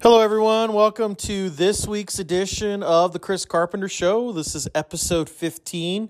Hello, 0.00 0.20
everyone. 0.20 0.72
Welcome 0.72 1.16
to 1.16 1.50
this 1.50 1.86
week's 1.86 2.18
edition 2.18 2.82
of 2.82 3.12
the 3.12 3.18
Chris 3.18 3.44
Carpenter 3.44 3.88
Show. 3.88 4.30
This 4.32 4.54
is 4.54 4.68
episode 4.74 5.28
15. 5.28 6.08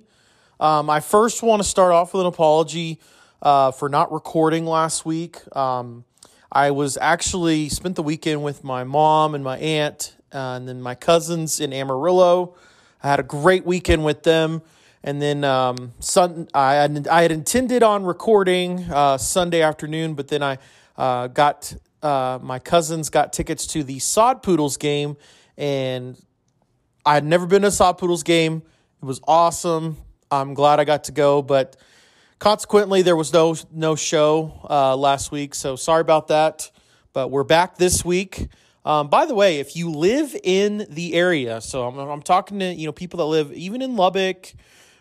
Um, 0.60 0.90
I 0.90 1.00
first 1.00 1.42
want 1.42 1.62
to 1.62 1.68
start 1.68 1.92
off 1.92 2.12
with 2.12 2.20
an 2.20 2.26
apology 2.26 3.00
uh, 3.40 3.70
for 3.70 3.88
not 3.88 4.12
recording 4.12 4.66
last 4.66 5.06
week. 5.06 5.38
Um, 5.56 6.04
I 6.52 6.70
was 6.70 6.98
actually 6.98 7.70
spent 7.70 7.96
the 7.96 8.02
weekend 8.02 8.42
with 8.44 8.62
my 8.62 8.84
mom 8.84 9.34
and 9.34 9.42
my 9.42 9.58
aunt, 9.58 10.16
uh, 10.34 10.56
and 10.56 10.68
then 10.68 10.82
my 10.82 10.94
cousins 10.94 11.58
in 11.58 11.72
Amarillo. 11.72 12.56
I 13.02 13.08
had 13.08 13.20
a 13.20 13.24
great 13.24 13.64
weekend 13.64 14.04
with 14.04 14.22
them. 14.22 14.62
And 15.02 15.22
then 15.22 15.44
um, 15.44 15.92
sun, 16.00 16.48
I, 16.52 16.74
had, 16.74 17.08
I 17.08 17.22
had 17.22 17.32
intended 17.32 17.82
on 17.82 18.04
recording 18.04 18.80
uh, 18.90 19.16
Sunday 19.16 19.62
afternoon, 19.62 20.14
but 20.14 20.28
then 20.28 20.42
I 20.42 20.58
uh, 20.98 21.28
got 21.28 21.74
uh, 22.02 22.38
my 22.42 22.58
cousins 22.58 23.08
got 23.08 23.32
tickets 23.32 23.66
to 23.68 23.82
the 23.82 24.00
Sod 24.00 24.42
Poodles 24.42 24.76
game, 24.76 25.16
and 25.56 26.20
I 27.06 27.14
had 27.14 27.24
never 27.24 27.46
been 27.46 27.62
to 27.62 27.68
a 27.68 27.70
Sod 27.70 27.98
Poodles 27.98 28.24
game. 28.24 28.62
It 29.00 29.06
was 29.06 29.20
awesome. 29.26 29.96
I'm 30.30 30.54
glad 30.54 30.80
I 30.80 30.84
got 30.84 31.04
to 31.04 31.12
go, 31.12 31.40
but 31.40 31.76
consequently, 32.40 33.02
there 33.02 33.16
was 33.16 33.32
no 33.32 33.56
no 33.72 33.94
show 33.94 34.66
uh, 34.68 34.96
last 34.96 35.30
week, 35.30 35.54
so 35.54 35.76
sorry 35.76 36.00
about 36.00 36.28
that. 36.28 36.70
But 37.12 37.30
we're 37.30 37.44
back 37.44 37.78
this 37.78 38.04
week. 38.04 38.48
Um, 38.84 39.08
by 39.08 39.26
the 39.26 39.34
way, 39.34 39.58
if 39.58 39.76
you 39.76 39.90
live 39.90 40.36
in 40.42 40.86
the 40.90 41.14
area, 41.14 41.60
so 41.60 41.86
I'm, 41.86 41.98
I'm 41.98 42.22
talking 42.22 42.58
to 42.58 42.74
you 42.74 42.86
know 42.86 42.92
people 42.92 43.18
that 43.18 43.26
live 43.26 43.52
even 43.52 43.82
in 43.82 43.96
Lubbock, 43.96 44.52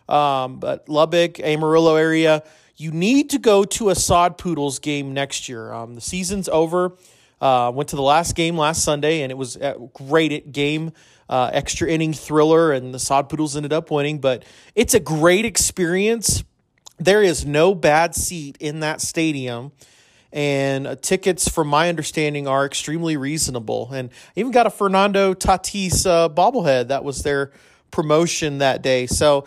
um, 0.08 0.60
but 0.60 0.88
Lubbock, 0.88 1.40
Amarillo 1.40 1.96
area 1.96 2.44
you 2.78 2.92
need 2.92 3.32
to 3.32 3.40
go 3.40 3.64
to 3.64 3.90
a 3.90 3.96
Sod 3.96 4.38
Poodles 4.38 4.80
game 4.80 5.14
next 5.14 5.50
year. 5.50 5.74
Um, 5.74 5.96
the 5.96 6.02
season's 6.02 6.48
over. 6.48 6.94
Uh, 7.42 7.72
went 7.74 7.90
to 7.90 7.96
the 7.96 8.02
last 8.02 8.36
game 8.36 8.58
last 8.58 8.84
Sunday, 8.84 9.22
and 9.22 9.32
it 9.32 9.36
was 9.36 9.56
a 9.58 9.76
great 9.94 10.52
game, 10.52 10.92
uh, 11.30 11.50
extra 11.54 11.88
inning 11.88 12.14
thriller, 12.14 12.72
and 12.72 12.94
the 12.94 13.00
Sod 13.00 13.30
Poodles 13.30 13.56
ended 13.56 13.74
up 13.74 13.92
winning. 13.92 14.20
But 14.20 14.44
it's 14.76 14.94
a 14.94 15.00
great 15.00 15.46
experience. 15.46 16.44
There 16.98 17.22
is 17.22 17.46
no 17.46 17.76
bad 17.76 18.16
seat 18.16 18.58
in 18.60 18.80
that 18.80 19.02
stadium, 19.02 19.72
and 20.32 20.88
uh, 20.88 20.96
tickets, 20.96 21.48
from 21.48 21.68
my 21.68 21.90
understanding, 21.90 22.48
are 22.48 22.66
extremely 22.66 23.18
reasonable. 23.18 23.92
And 23.92 24.10
I 24.36 24.40
even 24.40 24.52
got 24.52 24.66
a 24.66 24.72
Fernando 24.72 25.36
Tatis 25.36 26.08
uh, 26.08 26.30
bobblehead 26.30 26.88
that 26.88 27.04
was 27.04 27.22
their 27.22 27.52
promotion 27.92 28.58
that 28.60 28.82
day. 28.82 29.08
So 29.08 29.46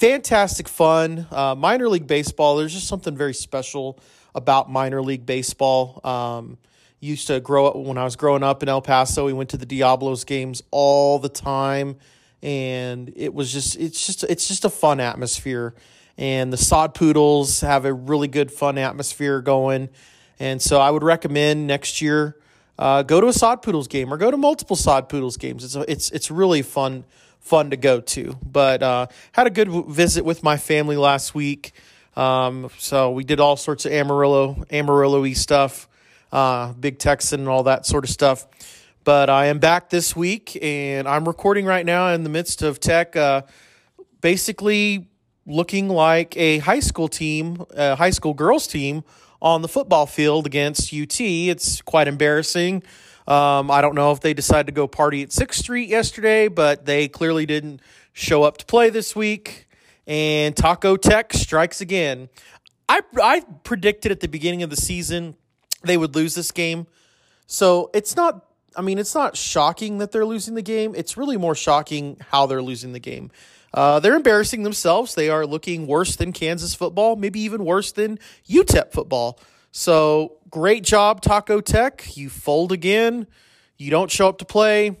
fantastic 0.00 0.66
fun. 0.66 1.26
Uh, 1.30 1.54
minor 1.54 1.86
league 1.86 2.06
baseball, 2.06 2.56
there's 2.56 2.72
just 2.72 2.88
something 2.88 3.14
very 3.14 3.34
special 3.34 3.98
about 4.34 4.70
minor 4.70 5.02
league 5.02 5.26
baseball. 5.26 6.00
Um, 6.02 6.56
used 7.00 7.26
to 7.26 7.38
grow 7.40 7.66
up 7.66 7.76
when 7.76 7.98
I 7.98 8.04
was 8.04 8.16
growing 8.16 8.42
up 8.42 8.62
in 8.62 8.70
El 8.70 8.80
Paso. 8.80 9.26
We 9.26 9.34
went 9.34 9.50
to 9.50 9.58
the 9.58 9.66
Diablos 9.66 10.24
games 10.24 10.62
all 10.70 11.18
the 11.18 11.28
time, 11.28 11.96
and 12.42 13.12
it 13.14 13.34
was 13.34 13.52
just 13.52 13.76
it's 13.76 14.06
just 14.06 14.24
it's 14.24 14.48
just 14.48 14.64
a 14.64 14.70
fun 14.70 15.00
atmosphere. 15.00 15.74
And 16.16 16.50
the 16.50 16.56
Sod 16.56 16.94
Poodles 16.94 17.60
have 17.60 17.84
a 17.84 17.92
really 17.92 18.28
good 18.28 18.50
fun 18.50 18.78
atmosphere 18.78 19.42
going, 19.42 19.90
and 20.38 20.62
so 20.62 20.80
I 20.80 20.90
would 20.90 21.02
recommend 21.02 21.66
next 21.66 22.00
year 22.00 22.36
uh, 22.78 23.02
go 23.02 23.20
to 23.20 23.26
a 23.26 23.32
Sod 23.34 23.60
Poodles 23.60 23.86
game 23.86 24.12
or 24.12 24.16
go 24.16 24.30
to 24.30 24.38
multiple 24.38 24.76
Sod 24.76 25.10
Poodles 25.10 25.36
games. 25.36 25.62
It's 25.62 25.76
a, 25.76 25.90
it's 25.90 26.10
it's 26.10 26.30
really 26.30 26.62
fun 26.62 27.04
fun 27.40 27.70
to 27.70 27.76
go 27.76 28.00
to. 28.00 28.38
But 28.42 28.82
uh, 28.82 29.06
had 29.32 29.46
a 29.46 29.50
good 29.50 29.68
visit 29.88 30.24
with 30.24 30.42
my 30.42 30.56
family 30.56 30.96
last 30.96 31.34
week. 31.34 31.72
Um, 32.16 32.70
so 32.78 33.10
we 33.10 33.24
did 33.24 33.40
all 33.40 33.56
sorts 33.56 33.86
of 33.86 33.92
Amarillo, 33.92 34.64
Amarillo-y 34.70 35.32
stuff, 35.32 35.88
uh, 36.32 36.72
Big 36.74 36.98
Texan 36.98 37.40
and 37.40 37.48
all 37.48 37.64
that 37.64 37.86
sort 37.86 38.04
of 38.04 38.10
stuff. 38.10 38.46
But 39.04 39.30
I 39.30 39.46
am 39.46 39.58
back 39.58 39.88
this 39.88 40.14
week, 40.14 40.58
and 40.60 41.08
I'm 41.08 41.26
recording 41.26 41.64
right 41.64 41.86
now 41.86 42.12
in 42.12 42.22
the 42.22 42.28
midst 42.28 42.62
of 42.62 42.78
tech, 42.80 43.16
uh, 43.16 43.42
basically 44.20 45.08
looking 45.46 45.88
like 45.88 46.36
a 46.36 46.58
high 46.58 46.80
school 46.80 47.08
team, 47.08 47.64
a 47.74 47.96
high 47.96 48.10
school 48.10 48.34
girls 48.34 48.66
team 48.66 49.02
on 49.40 49.62
the 49.62 49.68
football 49.68 50.06
field 50.06 50.46
against 50.46 50.92
UT. 50.92 51.18
It's 51.20 51.80
quite 51.80 52.08
embarrassing. 52.08 52.82
Um, 53.30 53.70
I 53.70 53.80
don't 53.80 53.94
know 53.94 54.10
if 54.10 54.18
they 54.18 54.34
decided 54.34 54.66
to 54.66 54.72
go 54.72 54.88
party 54.88 55.22
at 55.22 55.28
6th 55.28 55.54
Street 55.54 55.88
yesterday, 55.88 56.48
but 56.48 56.84
they 56.84 57.06
clearly 57.06 57.46
didn't 57.46 57.80
show 58.12 58.42
up 58.42 58.56
to 58.58 58.66
play 58.66 58.90
this 58.90 59.14
week. 59.14 59.68
And 60.04 60.56
Taco 60.56 60.96
Tech 60.96 61.32
strikes 61.32 61.80
again. 61.80 62.28
I, 62.88 63.02
I 63.22 63.42
predicted 63.62 64.10
at 64.10 64.18
the 64.18 64.26
beginning 64.26 64.64
of 64.64 64.70
the 64.70 64.76
season 64.76 65.36
they 65.84 65.96
would 65.96 66.16
lose 66.16 66.34
this 66.34 66.50
game. 66.50 66.88
So 67.46 67.90
it's 67.94 68.16
not, 68.16 68.44
I 68.74 68.82
mean, 68.82 68.98
it's 68.98 69.14
not 69.14 69.36
shocking 69.36 69.98
that 69.98 70.10
they're 70.10 70.26
losing 70.26 70.54
the 70.54 70.62
game. 70.62 70.94
It's 70.96 71.16
really 71.16 71.36
more 71.36 71.54
shocking 71.54 72.16
how 72.32 72.46
they're 72.46 72.60
losing 72.60 72.92
the 72.92 72.98
game. 72.98 73.30
Uh, 73.72 74.00
they're 74.00 74.16
embarrassing 74.16 74.64
themselves. 74.64 75.14
They 75.14 75.28
are 75.30 75.46
looking 75.46 75.86
worse 75.86 76.16
than 76.16 76.32
Kansas 76.32 76.74
football, 76.74 77.14
maybe 77.14 77.38
even 77.42 77.64
worse 77.64 77.92
than 77.92 78.18
UTEP 78.48 78.90
football. 78.90 79.38
So 79.72 80.38
great 80.50 80.84
job, 80.84 81.20
Taco 81.20 81.60
Tech. 81.60 82.16
You 82.16 82.28
fold 82.28 82.72
again. 82.72 83.26
You 83.76 83.90
don't 83.90 84.10
show 84.10 84.28
up 84.28 84.38
to 84.38 84.44
play. 84.44 84.98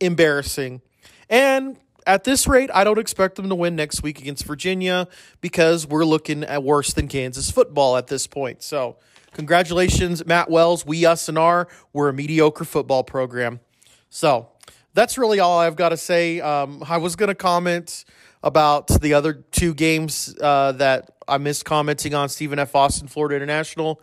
Embarrassing. 0.00 0.80
And 1.28 1.76
at 2.06 2.24
this 2.24 2.46
rate, 2.46 2.70
I 2.72 2.84
don't 2.84 2.98
expect 2.98 3.36
them 3.36 3.48
to 3.50 3.54
win 3.54 3.76
next 3.76 4.02
week 4.02 4.18
against 4.18 4.44
Virginia 4.44 5.08
because 5.40 5.86
we're 5.86 6.06
looking 6.06 6.42
at 6.42 6.62
worse 6.62 6.94
than 6.94 7.06
Kansas 7.06 7.50
football 7.50 7.96
at 7.96 8.06
this 8.06 8.26
point. 8.26 8.62
So, 8.62 8.96
congratulations, 9.32 10.24
Matt 10.24 10.50
Wells. 10.50 10.86
We, 10.86 11.04
us, 11.04 11.28
and 11.28 11.36
our, 11.36 11.68
we're 11.92 12.08
a 12.08 12.14
mediocre 12.14 12.64
football 12.64 13.04
program. 13.04 13.60
So, 14.08 14.48
that's 14.94 15.18
really 15.18 15.38
all 15.38 15.58
I've 15.58 15.76
got 15.76 15.90
to 15.90 15.96
say. 15.98 16.40
Um, 16.40 16.82
I 16.88 16.96
was 16.96 17.14
going 17.14 17.28
to 17.28 17.34
comment 17.34 18.04
about 18.42 18.88
the 19.00 19.14
other 19.14 19.34
two 19.34 19.74
games 19.74 20.34
uh, 20.40 20.72
that 20.72 21.10
I 21.28 21.38
missed 21.38 21.64
commenting 21.64 22.14
on 22.14 22.28
Stephen 22.28 22.58
F. 22.58 22.74
Austin, 22.74 23.08
Florida 23.08 23.36
International. 23.36 24.00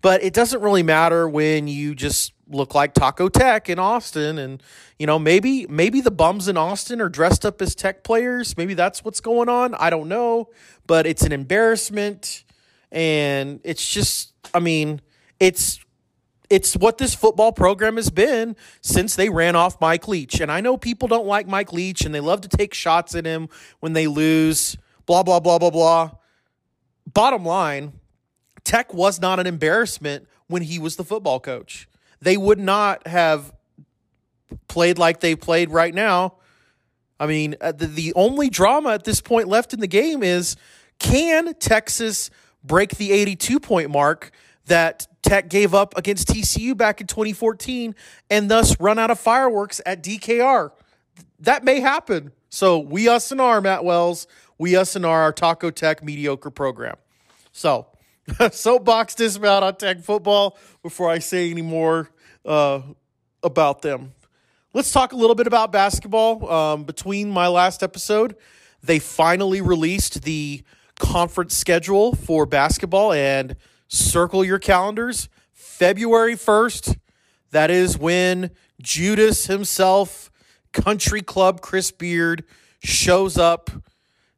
But 0.00 0.22
it 0.22 0.32
doesn't 0.32 0.60
really 0.60 0.84
matter 0.84 1.28
when 1.28 1.66
you 1.66 1.94
just 1.94 2.32
look 2.48 2.74
like 2.74 2.94
Taco 2.94 3.28
Tech 3.28 3.68
in 3.68 3.78
Austin, 3.78 4.38
and 4.38 4.62
you 4.98 5.06
know 5.06 5.18
maybe 5.18 5.66
maybe 5.68 6.00
the 6.00 6.12
bums 6.12 6.46
in 6.46 6.56
Austin 6.56 7.00
are 7.00 7.08
dressed 7.08 7.44
up 7.44 7.60
as 7.60 7.74
Tech 7.74 8.04
players. 8.04 8.56
Maybe 8.56 8.74
that's 8.74 9.04
what's 9.04 9.20
going 9.20 9.48
on. 9.48 9.74
I 9.74 9.90
don't 9.90 10.08
know, 10.08 10.50
but 10.86 11.04
it's 11.04 11.22
an 11.22 11.32
embarrassment, 11.32 12.44
and 12.92 13.60
it's 13.64 13.92
just 13.92 14.34
I 14.54 14.60
mean 14.60 15.00
it's 15.40 15.80
it's 16.50 16.74
what 16.76 16.98
this 16.98 17.14
football 17.14 17.52
program 17.52 17.96
has 17.96 18.10
been 18.10 18.56
since 18.80 19.16
they 19.16 19.28
ran 19.28 19.54
off 19.54 19.80
Mike 19.80 20.08
Leach. 20.08 20.40
And 20.40 20.50
I 20.50 20.60
know 20.60 20.76
people 20.76 21.06
don't 21.08 21.26
like 21.26 21.46
Mike 21.46 21.72
Leach 21.72 22.02
and 22.06 22.14
they 22.14 22.20
love 22.20 22.40
to 22.42 22.48
take 22.48 22.72
shots 22.72 23.14
at 23.14 23.26
him 23.26 23.48
when 23.80 23.92
they 23.92 24.06
lose, 24.06 24.76
blah, 25.04 25.22
blah, 25.22 25.40
blah, 25.40 25.58
blah, 25.58 25.70
blah. 25.70 26.10
Bottom 27.18 27.44
line, 27.44 27.94
Tech 28.62 28.94
was 28.94 29.20
not 29.20 29.40
an 29.40 29.48
embarrassment 29.48 30.28
when 30.46 30.62
he 30.62 30.78
was 30.78 30.94
the 30.94 31.02
football 31.02 31.40
coach. 31.40 31.88
They 32.20 32.36
would 32.36 32.60
not 32.60 33.08
have 33.08 33.52
played 34.68 34.98
like 34.98 35.18
they 35.18 35.34
played 35.34 35.72
right 35.72 35.92
now. 35.92 36.34
I 37.18 37.26
mean, 37.26 37.56
uh, 37.60 37.72
the, 37.72 37.88
the 37.88 38.12
only 38.14 38.48
drama 38.48 38.90
at 38.90 39.02
this 39.02 39.20
point 39.20 39.48
left 39.48 39.74
in 39.74 39.80
the 39.80 39.88
game 39.88 40.22
is 40.22 40.54
can 41.00 41.54
Texas 41.54 42.30
break 42.62 42.90
the 42.90 43.10
82 43.10 43.58
point 43.58 43.90
mark 43.90 44.30
that 44.66 45.08
Tech 45.20 45.48
gave 45.48 45.74
up 45.74 45.96
against 45.98 46.28
TCU 46.28 46.76
back 46.76 47.00
in 47.00 47.08
2014 47.08 47.96
and 48.30 48.48
thus 48.48 48.78
run 48.78 48.96
out 48.96 49.10
of 49.10 49.18
fireworks 49.18 49.80
at 49.84 50.04
DKR. 50.04 50.70
That 51.40 51.64
may 51.64 51.80
happen. 51.80 52.30
So 52.48 52.78
we 52.78 53.08
us 53.08 53.32
and 53.32 53.40
our 53.40 53.60
Matt 53.60 53.84
Wells, 53.84 54.28
we 54.56 54.76
us 54.76 54.94
and 54.94 55.04
our, 55.04 55.22
our 55.22 55.32
Taco 55.32 55.72
Tech 55.72 56.04
mediocre 56.04 56.50
program. 56.50 56.94
So 57.58 57.88
soapbox 58.52 59.16
dismount 59.16 59.64
on 59.64 59.74
Tech 59.74 59.98
football 60.00 60.56
before 60.80 61.10
I 61.10 61.18
say 61.18 61.50
any 61.50 61.62
more 61.62 62.08
uh, 62.44 62.82
about 63.42 63.82
them. 63.82 64.12
Let's 64.72 64.92
talk 64.92 65.12
a 65.12 65.16
little 65.16 65.34
bit 65.34 65.48
about 65.48 65.72
basketball. 65.72 66.48
Um, 66.48 66.84
between 66.84 67.30
my 67.30 67.48
last 67.48 67.82
episode, 67.82 68.36
they 68.84 69.00
finally 69.00 69.60
released 69.60 70.22
the 70.22 70.62
conference 71.00 71.56
schedule 71.56 72.14
for 72.14 72.46
basketball 72.46 73.12
and 73.12 73.56
circle 73.88 74.44
your 74.44 74.60
calendars. 74.60 75.28
February 75.52 76.36
1st, 76.36 76.96
that 77.50 77.72
is 77.72 77.98
when 77.98 78.52
Judas 78.80 79.46
himself, 79.46 80.30
country 80.72 81.22
club 81.22 81.60
Chris 81.60 81.90
Beard, 81.90 82.44
shows 82.84 83.36
up. 83.36 83.68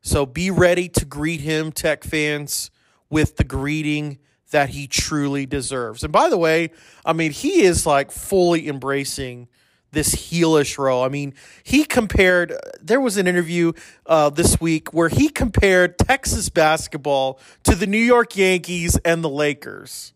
So 0.00 0.24
be 0.24 0.50
ready 0.50 0.88
to 0.88 1.04
greet 1.04 1.42
him, 1.42 1.70
Tech 1.70 2.02
fans, 2.02 2.70
with 3.10 3.36
the 3.36 3.44
greeting 3.44 4.18
that 4.50 4.70
he 4.70 4.86
truly 4.86 5.46
deserves. 5.46 6.02
And 6.02 6.12
by 6.12 6.28
the 6.28 6.38
way, 6.38 6.70
I 7.04 7.12
mean, 7.12 7.32
he 7.32 7.62
is 7.62 7.86
like 7.86 8.10
fully 8.10 8.68
embracing 8.68 9.48
this 9.92 10.14
heelish 10.14 10.78
role. 10.78 11.02
I 11.02 11.08
mean, 11.08 11.34
he 11.64 11.84
compared, 11.84 12.54
there 12.80 13.00
was 13.00 13.16
an 13.16 13.26
interview 13.26 13.72
uh, 14.06 14.30
this 14.30 14.60
week 14.60 14.94
where 14.94 15.08
he 15.08 15.28
compared 15.28 15.98
Texas 15.98 16.48
basketball 16.48 17.40
to 17.64 17.74
the 17.74 17.86
New 17.86 17.98
York 17.98 18.36
Yankees 18.36 18.96
and 19.04 19.22
the 19.22 19.28
Lakers. 19.28 20.12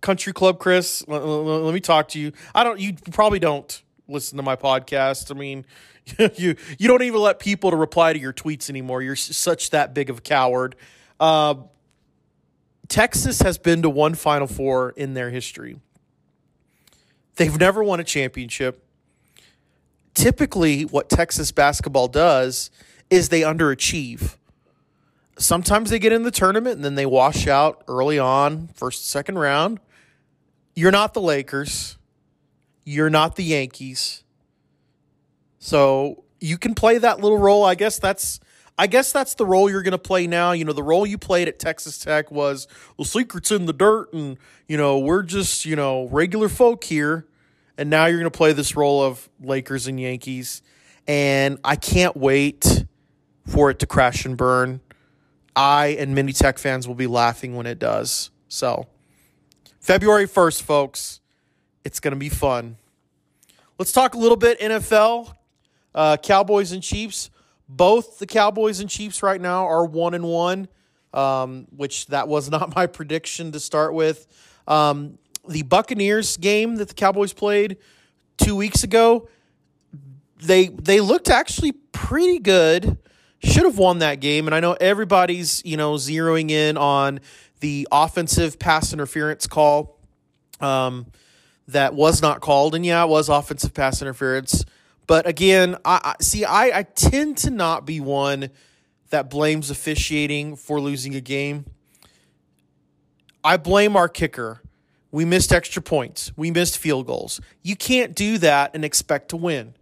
country 0.00 0.32
club, 0.32 0.58
Chris. 0.58 1.06
Let, 1.06 1.24
let, 1.24 1.62
let 1.62 1.74
me 1.74 1.80
talk 1.80 2.08
to 2.08 2.18
you. 2.18 2.32
I 2.54 2.64
don't. 2.64 2.80
You 2.80 2.94
probably 3.12 3.38
don't 3.38 3.82
listen 4.08 4.36
to 4.36 4.42
my 4.42 4.56
podcast. 4.56 5.30
I 5.30 5.38
mean, 5.38 5.64
you 6.36 6.56
you 6.78 6.88
don't 6.88 7.02
even 7.02 7.20
let 7.20 7.38
people 7.38 7.70
to 7.70 7.76
reply 7.76 8.12
to 8.12 8.18
your 8.18 8.32
tweets 8.32 8.70
anymore. 8.70 9.02
You're 9.02 9.16
such 9.16 9.70
that 9.70 9.94
big 9.94 10.10
of 10.10 10.18
a 10.18 10.20
coward. 10.20 10.76
Uh, 11.18 11.54
Texas 12.88 13.40
has 13.42 13.58
been 13.58 13.82
to 13.82 13.90
one 13.90 14.14
Final 14.14 14.46
Four 14.46 14.90
in 14.90 15.14
their 15.14 15.30
history. 15.30 15.78
They've 17.36 17.58
never 17.58 17.82
won 17.82 18.00
a 18.00 18.04
championship. 18.04 18.84
Typically, 20.14 20.82
what 20.82 21.08
Texas 21.08 21.52
basketball 21.52 22.08
does 22.08 22.70
is 23.08 23.28
they 23.28 23.42
underachieve. 23.42 24.36
Sometimes 25.38 25.90
they 25.90 25.98
get 25.98 26.12
in 26.12 26.22
the 26.22 26.30
tournament 26.30 26.76
and 26.76 26.84
then 26.84 26.96
they 26.96 27.06
wash 27.06 27.46
out 27.46 27.82
early 27.88 28.18
on, 28.18 28.68
first, 28.74 29.08
second 29.08 29.38
round. 29.38 29.80
You're 30.74 30.90
not 30.90 31.14
the 31.14 31.20
Lakers. 31.20 31.96
You're 32.84 33.08
not 33.10 33.36
the 33.36 33.44
Yankees. 33.44 34.24
So 35.60 36.24
you 36.40 36.58
can 36.58 36.74
play 36.74 36.98
that 36.98 37.20
little 37.20 37.38
role. 37.38 37.64
I 37.64 37.76
guess 37.76 37.98
that's 37.98 38.40
I 38.80 38.86
guess 38.86 39.12
that's 39.12 39.34
the 39.34 39.44
role 39.44 39.70
you're 39.70 39.82
going 39.82 39.92
to 39.92 39.98
play 39.98 40.26
now. 40.26 40.52
You 40.52 40.64
know, 40.64 40.72
the 40.72 40.82
role 40.82 41.06
you 41.06 41.18
played 41.18 41.48
at 41.48 41.58
Texas 41.58 41.98
Tech 41.98 42.30
was, 42.30 42.66
well, 42.96 43.04
secrets 43.04 43.50
in 43.50 43.66
the 43.66 43.74
dirt, 43.74 44.10
and, 44.14 44.38
you 44.68 44.78
know, 44.78 44.98
we're 44.98 45.22
just, 45.22 45.66
you 45.66 45.76
know, 45.76 46.08
regular 46.08 46.48
folk 46.48 46.82
here. 46.84 47.26
And 47.76 47.90
now 47.90 48.06
you're 48.06 48.18
going 48.18 48.30
to 48.30 48.36
play 48.36 48.54
this 48.54 48.74
role 48.74 49.02
of 49.02 49.28
Lakers 49.38 49.86
and 49.86 50.00
Yankees. 50.00 50.62
And 51.06 51.58
I 51.62 51.76
can't 51.76 52.16
wait 52.16 52.86
for 53.46 53.68
it 53.68 53.80
to 53.80 53.86
crash 53.86 54.24
and 54.24 54.34
burn. 54.34 54.80
I 55.54 55.88
and 55.98 56.14
many 56.14 56.32
Tech 56.32 56.58
fans 56.58 56.88
will 56.88 56.94
be 56.94 57.06
laughing 57.06 57.56
when 57.56 57.66
it 57.66 57.78
does. 57.78 58.30
So, 58.48 58.86
February 59.78 60.26
1st, 60.26 60.62
folks, 60.62 61.20
it's 61.84 62.00
going 62.00 62.12
to 62.12 62.18
be 62.18 62.30
fun. 62.30 62.76
Let's 63.78 63.92
talk 63.92 64.14
a 64.14 64.18
little 64.18 64.38
bit 64.38 64.58
NFL. 64.58 65.34
Uh, 65.94 66.16
Cowboys 66.16 66.72
and 66.72 66.82
Chiefs. 66.82 67.30
Both 67.68 68.18
the 68.18 68.26
Cowboys 68.26 68.80
and 68.80 68.90
Chiefs 68.90 69.22
right 69.22 69.40
now 69.40 69.66
are 69.66 69.84
one 69.84 70.14
and 70.14 70.24
one, 70.24 70.68
um, 71.14 71.66
which 71.76 72.06
that 72.06 72.28
was 72.28 72.50
not 72.50 72.74
my 72.74 72.86
prediction 72.86 73.52
to 73.52 73.60
start 73.60 73.94
with. 73.94 74.26
Um, 74.66 75.18
the 75.48 75.62
Buccaneers 75.62 76.36
game 76.36 76.76
that 76.76 76.88
the 76.88 76.94
Cowboys 76.94 77.32
played 77.32 77.76
two 78.36 78.56
weeks 78.56 78.84
ago, 78.84 79.28
they 80.42 80.68
they 80.68 81.00
looked 81.00 81.28
actually 81.28 81.72
pretty 81.72 82.38
good. 82.38 82.98
Should 83.42 83.64
have 83.64 83.78
won 83.78 83.98
that 83.98 84.20
game, 84.20 84.46
and 84.46 84.54
I 84.54 84.60
know 84.60 84.76
everybody's 84.80 85.62
you 85.64 85.76
know 85.76 85.94
zeroing 85.94 86.50
in 86.50 86.76
on 86.76 87.20
the 87.60 87.86
offensive 87.90 88.58
pass 88.58 88.92
interference 88.92 89.46
call 89.46 89.98
um, 90.60 91.06
that 91.68 91.94
was 91.94 92.20
not 92.20 92.40
called, 92.40 92.74
and 92.74 92.84
yeah, 92.84 93.04
it 93.04 93.08
was 93.08 93.28
offensive 93.28 93.72
pass 93.74 94.02
interference. 94.02 94.64
But 95.10 95.26
again, 95.26 95.76
I, 95.84 96.14
I 96.20 96.22
see. 96.22 96.44
I, 96.44 96.78
I 96.78 96.82
tend 96.84 97.36
to 97.38 97.50
not 97.50 97.84
be 97.84 97.98
one 97.98 98.50
that 99.08 99.28
blames 99.28 99.68
officiating 99.68 100.54
for 100.54 100.80
losing 100.80 101.16
a 101.16 101.20
game. 101.20 101.64
I 103.42 103.56
blame 103.56 103.96
our 103.96 104.08
kicker. 104.08 104.62
We 105.10 105.24
missed 105.24 105.52
extra 105.52 105.82
points. 105.82 106.30
We 106.36 106.52
missed 106.52 106.78
field 106.78 107.08
goals. 107.08 107.40
You 107.64 107.74
can't 107.74 108.14
do 108.14 108.38
that 108.38 108.70
and 108.72 108.84
expect 108.84 109.30
to 109.30 109.36
win. 109.36 109.74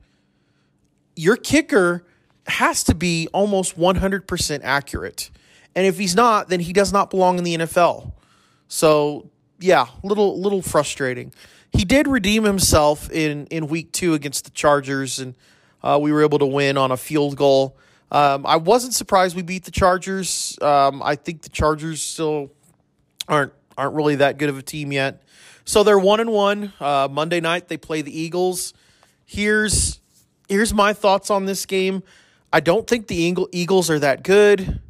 Your 1.15 1.37
kicker 1.37 2.07
has 2.47 2.83
to 2.85 2.95
be 2.95 3.29
almost 3.35 3.77
100% 3.77 4.61
accurate. 4.65 5.31
And 5.75 5.87
if 5.87 5.99
he's 5.99 6.15
not, 6.15 6.49
then 6.49 6.61
he 6.61 6.73
does 6.73 6.91
not 6.91 7.11
belong 7.11 7.37
in 7.37 7.45
the 7.45 7.55
NFL. 7.55 8.13
So, 8.69 9.29
yeah, 9.61 9.89
little 10.03 10.41
little 10.41 10.63
frustrating 10.63 11.35
he 11.73 11.85
did 11.85 12.09
redeem 12.09 12.45
himself 12.45 13.11
in 13.11 13.47
in 13.47 13.69
week 13.69 13.93
two 13.93 14.15
against 14.15 14.45
the 14.45 14.51
Chargers, 14.51 15.19
and 15.19 15.35
uh, 15.83 15.99
we 16.01 16.13
were 16.13 16.23
able 16.23 16.39
to 16.39 16.47
win 16.47 16.77
on 16.77 16.91
a 16.91 16.97
field 16.97 17.37
goal. 17.37 17.77
Um, 18.11 18.47
I 18.47 18.57
wasn't 18.57 18.95
surprised 18.95 19.37
we 19.37 19.43
beat 19.43 19.65
the 19.65 19.71
Chargers. 19.71 20.59
Um, 20.63 21.03
I 21.03 21.15
think 21.15 21.43
the 21.43 21.51
Chargers 21.51 22.03
still 22.03 22.51
aren't 23.29 23.53
aren't 23.77 23.95
really 23.95 24.17
that 24.17 24.39
good 24.39 24.49
of 24.49 24.59
a 24.59 24.63
team 24.63 24.93
yet. 24.93 25.23
So 25.65 25.83
they're 25.83 25.99
one 25.99 26.21
and 26.21 26.31
one. 26.31 26.73
Uh, 26.81 27.09
Monday 27.11 27.41
night 27.41 27.69
they 27.69 27.77
play 27.77 28.03
the 28.03 28.19
Eagles. 28.19 28.73
Here's 29.27 30.01
here's 30.49 30.73
my 30.73 30.95
thoughts 30.95 31.31
on 31.31 31.45
this 31.45 31.67
game. 31.67 32.03
I 32.51 32.61
don't 32.61 32.87
think 32.87 33.09
the 33.09 33.35
Eagles 33.53 33.91
are 33.91 33.99
that 33.99 34.23
good 34.23 34.81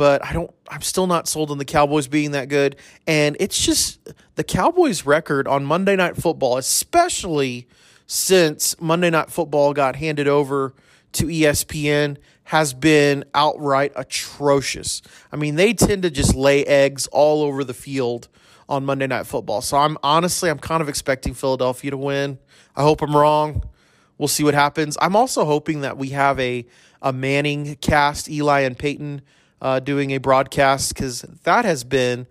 but 0.00 0.24
I 0.24 0.32
don't 0.32 0.50
I'm 0.70 0.80
still 0.80 1.06
not 1.06 1.28
sold 1.28 1.50
on 1.50 1.58
the 1.58 1.64
Cowboys 1.66 2.08
being 2.08 2.30
that 2.30 2.48
good. 2.48 2.76
And 3.06 3.36
it's 3.38 3.62
just 3.62 4.00
the 4.34 4.42
Cowboys 4.42 5.04
record 5.04 5.46
on 5.46 5.62
Monday 5.66 5.94
Night 5.94 6.16
Football, 6.16 6.56
especially 6.56 7.68
since 8.06 8.80
Monday 8.80 9.10
Night 9.10 9.30
Football 9.30 9.74
got 9.74 9.96
handed 9.96 10.26
over 10.26 10.72
to 11.12 11.26
ESPN 11.26 12.16
has 12.44 12.72
been 12.72 13.26
outright 13.34 13.92
atrocious. 13.94 15.02
I 15.30 15.36
mean, 15.36 15.56
they 15.56 15.74
tend 15.74 16.04
to 16.04 16.10
just 16.10 16.34
lay 16.34 16.64
eggs 16.64 17.06
all 17.08 17.42
over 17.42 17.62
the 17.62 17.74
field 17.74 18.28
on 18.70 18.86
Monday 18.86 19.06
Night 19.06 19.26
Football. 19.26 19.60
So 19.60 19.76
I'm 19.76 19.98
honestly 20.02 20.48
I'm 20.48 20.58
kind 20.58 20.80
of 20.80 20.88
expecting 20.88 21.34
Philadelphia 21.34 21.90
to 21.90 21.98
win. 21.98 22.38
I 22.74 22.80
hope 22.84 23.02
I'm 23.02 23.14
wrong. 23.14 23.64
We'll 24.16 24.28
see 24.28 24.44
what 24.44 24.54
happens. 24.54 24.96
I'm 24.98 25.14
also 25.14 25.44
hoping 25.44 25.82
that 25.82 25.98
we 25.98 26.08
have 26.08 26.40
a 26.40 26.64
a 27.02 27.12
Manning 27.12 27.76
cast, 27.82 28.30
Eli 28.30 28.60
and 28.60 28.78
Peyton 28.78 29.20
uh, 29.60 29.80
doing 29.80 30.10
a 30.10 30.18
broadcast 30.18 30.94
because 30.94 31.22
that 31.44 31.64
has 31.64 31.84
been 31.84 32.26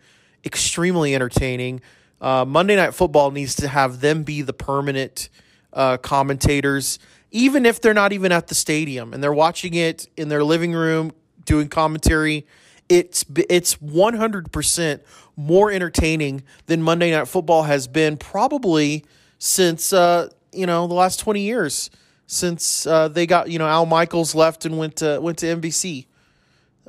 extremely 0.45 1.13
entertaining. 1.15 1.81
Uh, 2.21 2.45
Monday 2.45 2.75
Night 2.75 2.93
Football 2.93 3.31
needs 3.31 3.55
to 3.55 3.67
have 3.67 4.01
them 4.01 4.23
be 4.23 4.41
the 4.41 4.53
permanent 4.53 5.29
uh, 5.71 5.97
commentators, 5.97 6.99
even 7.31 7.65
if 7.65 7.79
they're 7.81 7.93
not 7.93 8.11
even 8.11 8.31
at 8.31 8.47
the 8.47 8.55
stadium 8.55 9.13
and 9.13 9.23
they're 9.23 9.33
watching 9.33 9.73
it 9.73 10.07
in 10.17 10.29
their 10.29 10.43
living 10.43 10.73
room 10.73 11.11
doing 11.45 11.67
commentary. 11.67 12.45
It's 12.89 13.23
it's 13.49 13.79
one 13.79 14.15
hundred 14.15 14.51
percent 14.51 15.03
more 15.35 15.71
entertaining 15.71 16.43
than 16.65 16.81
Monday 16.81 17.11
Night 17.11 17.27
Football 17.27 17.63
has 17.63 17.87
been 17.87 18.17
probably 18.17 19.05
since 19.37 19.93
uh, 19.93 20.29
you 20.51 20.65
know 20.65 20.87
the 20.87 20.95
last 20.95 21.19
twenty 21.19 21.41
years 21.41 21.91
since 22.25 22.85
uh, 22.85 23.07
they 23.07 23.25
got 23.25 23.49
you 23.49 23.59
know 23.59 23.67
Al 23.67 23.85
Michaels 23.85 24.33
left 24.33 24.65
and 24.65 24.77
went 24.77 24.97
to 24.97 25.19
went 25.21 25.37
to 25.39 25.45
NBC. 25.45 26.07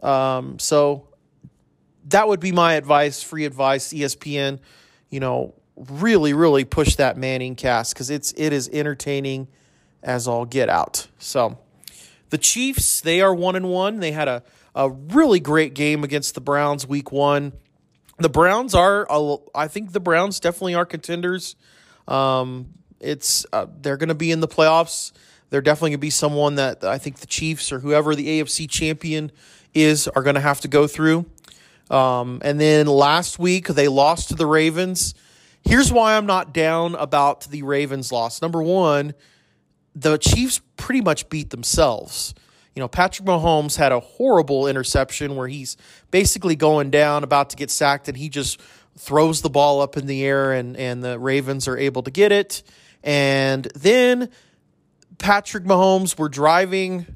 Um, 0.02 0.58
so 0.58 1.08
that 2.08 2.28
would 2.28 2.40
be 2.40 2.52
my 2.52 2.74
advice, 2.74 3.22
free 3.22 3.44
advice, 3.44 3.92
ESPN. 3.92 4.60
You 5.10 5.20
know, 5.20 5.54
really, 5.76 6.32
really 6.32 6.64
push 6.64 6.96
that 6.96 7.16
Manning 7.16 7.56
cast 7.56 7.94
because 7.94 8.10
it's 8.10 8.32
it 8.36 8.52
is 8.52 8.68
entertaining 8.72 9.48
as 10.02 10.26
all 10.28 10.44
get 10.44 10.68
out. 10.68 11.06
So 11.18 11.58
the 12.30 12.38
Chiefs, 12.38 13.00
they 13.00 13.20
are 13.20 13.34
one 13.34 13.56
and 13.56 13.68
one. 13.68 14.00
They 14.00 14.12
had 14.12 14.28
a, 14.28 14.42
a 14.74 14.90
really 14.90 15.40
great 15.40 15.74
game 15.74 16.04
against 16.04 16.34
the 16.34 16.40
Browns 16.40 16.86
week 16.86 17.12
one. 17.12 17.52
The 18.18 18.28
Browns 18.28 18.74
are, 18.74 19.06
I 19.54 19.68
think 19.68 19.92
the 19.92 20.00
Browns 20.00 20.40
definitely 20.40 20.74
are 20.74 20.84
contenders. 20.84 21.56
Um, 22.06 22.74
it's 23.00 23.46
uh, 23.52 23.66
they're 23.80 23.96
going 23.96 24.10
to 24.10 24.14
be 24.14 24.30
in 24.30 24.40
the 24.40 24.48
playoffs. 24.48 25.12
They're 25.48 25.62
definitely 25.62 25.90
going 25.90 25.98
to 25.98 26.02
be 26.02 26.10
someone 26.10 26.56
that 26.56 26.84
I 26.84 26.98
think 26.98 27.18
the 27.18 27.26
Chiefs 27.26 27.72
or 27.72 27.80
whoever 27.80 28.14
the 28.14 28.40
AFC 28.40 28.68
champion 28.68 29.32
is 29.74 30.08
are 30.08 30.22
going 30.22 30.34
to 30.34 30.40
have 30.40 30.60
to 30.60 30.68
go 30.68 30.86
through. 30.86 31.26
Um, 31.90 32.40
and 32.44 32.60
then 32.60 32.86
last 32.86 33.38
week 33.38 33.68
they 33.68 33.88
lost 33.88 34.28
to 34.28 34.34
the 34.34 34.46
Ravens. 34.46 35.14
Here's 35.62 35.92
why 35.92 36.16
I'm 36.16 36.26
not 36.26 36.54
down 36.54 36.94
about 36.94 37.42
the 37.42 37.62
Ravens 37.62 38.12
loss. 38.12 38.40
Number 38.40 38.62
one, 38.62 39.14
the 39.94 40.16
Chiefs 40.16 40.60
pretty 40.76 41.00
much 41.00 41.28
beat 41.28 41.50
themselves. 41.50 42.34
You 42.74 42.80
know, 42.80 42.88
Patrick 42.88 43.26
Mahomes 43.26 43.76
had 43.76 43.92
a 43.92 44.00
horrible 44.00 44.68
interception 44.68 45.34
where 45.34 45.48
he's 45.48 45.76
basically 46.10 46.54
going 46.54 46.90
down, 46.90 47.24
about 47.24 47.50
to 47.50 47.56
get 47.56 47.70
sacked, 47.70 48.08
and 48.08 48.16
he 48.16 48.28
just 48.28 48.60
throws 48.96 49.42
the 49.42 49.50
ball 49.50 49.80
up 49.80 49.96
in 49.96 50.06
the 50.06 50.24
air, 50.24 50.52
and, 50.52 50.76
and 50.76 51.02
the 51.02 51.18
Ravens 51.18 51.66
are 51.66 51.76
able 51.76 52.02
to 52.04 52.10
get 52.10 52.30
it. 52.30 52.62
And 53.02 53.64
then 53.74 54.30
Patrick 55.18 55.64
Mahomes 55.64 56.18
were 56.18 56.28
driving 56.28 57.06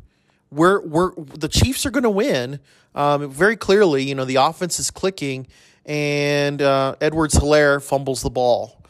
we're 0.54 0.80
we're 0.80 1.14
the 1.16 1.48
Chiefs 1.48 1.84
are 1.84 1.90
going 1.90 2.04
to 2.04 2.10
win. 2.10 2.60
Um, 2.94 3.28
very 3.30 3.56
clearly, 3.56 4.04
you 4.04 4.14
know 4.14 4.24
the 4.24 4.36
offense 4.36 4.78
is 4.78 4.90
clicking, 4.90 5.46
and 5.84 6.62
uh, 6.62 6.94
Edwards 7.00 7.34
Helaire 7.34 7.82
fumbles 7.82 8.22
the 8.22 8.30
ball, 8.30 8.80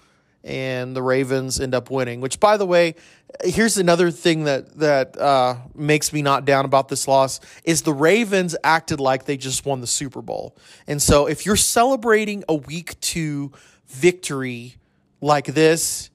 and 0.43 0.95
the 0.95 1.03
Ravens 1.03 1.59
end 1.61 1.75
up 1.75 1.91
winning. 1.91 2.21
Which, 2.21 2.39
by 2.39 2.57
the 2.57 2.67
way, 2.67 2.95
here's 3.43 3.79
another 3.79 4.11
thing 4.11 4.45
that 4.45 4.79
that 4.79 5.19
uh, 5.19 5.57
makes 5.75 6.13
me 6.13 6.21
not 6.21 6.45
down 6.45 6.67
about 6.67 6.89
this 6.89 7.09
loss 7.09 7.41
is 7.65 7.83
the 7.83 7.95
Ravens 7.95 8.55
acted 8.63 9.01
like 9.01 9.25
they 9.25 9.39
just 9.39 9.65
won 9.65 9.81
the 9.81 9.87
Super 9.87 10.21
Bowl, 10.21 10.57
and 10.87 11.01
so 11.01 11.27
if 11.27 11.47
you're 11.47 11.57
celebrating 11.57 12.45
a 12.49 12.55
week 12.55 13.01
two 13.01 13.53
victory 13.87 14.77
like 15.23 15.47
this, 15.47 16.11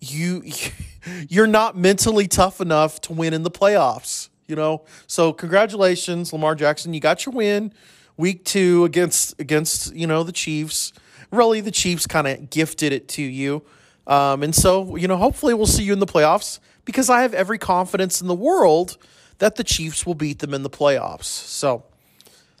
you 0.00 0.44
you're 1.30 1.46
not 1.46 1.78
mentally 1.78 2.28
tough 2.28 2.60
enough 2.60 3.00
to 3.00 3.14
win 3.14 3.32
in 3.32 3.42
the 3.42 3.50
playoffs 3.50 4.28
you 4.46 4.56
know. 4.56 4.84
So 5.06 5.32
congratulations, 5.32 6.32
Lamar 6.32 6.54
Jackson. 6.54 6.94
You 6.94 7.00
got 7.00 7.26
your 7.26 7.34
win 7.34 7.72
week 8.16 8.44
two 8.44 8.84
against 8.84 9.38
against, 9.40 9.94
you 9.94 10.06
know, 10.06 10.22
the 10.22 10.32
Chiefs. 10.32 10.92
really 11.30 11.60
the 11.60 11.70
Chiefs 11.70 12.06
kind 12.06 12.26
of 12.26 12.50
gifted 12.50 12.92
it 12.92 13.08
to 13.08 13.22
you. 13.22 13.62
Um, 14.06 14.42
and 14.42 14.54
so, 14.54 14.96
you 14.96 15.08
know, 15.08 15.16
hopefully 15.16 15.54
we'll 15.54 15.66
see 15.66 15.84
you 15.84 15.92
in 15.92 15.98
the 15.98 16.06
playoffs 16.06 16.58
because 16.84 17.08
I 17.08 17.22
have 17.22 17.34
every 17.34 17.58
confidence 17.58 18.20
in 18.20 18.26
the 18.28 18.34
world 18.34 18.98
that 19.38 19.56
the 19.56 19.64
Chiefs 19.64 20.04
will 20.04 20.14
beat 20.14 20.40
them 20.40 20.54
in 20.54 20.62
the 20.62 20.70
playoffs. 20.70 21.24
So 21.24 21.84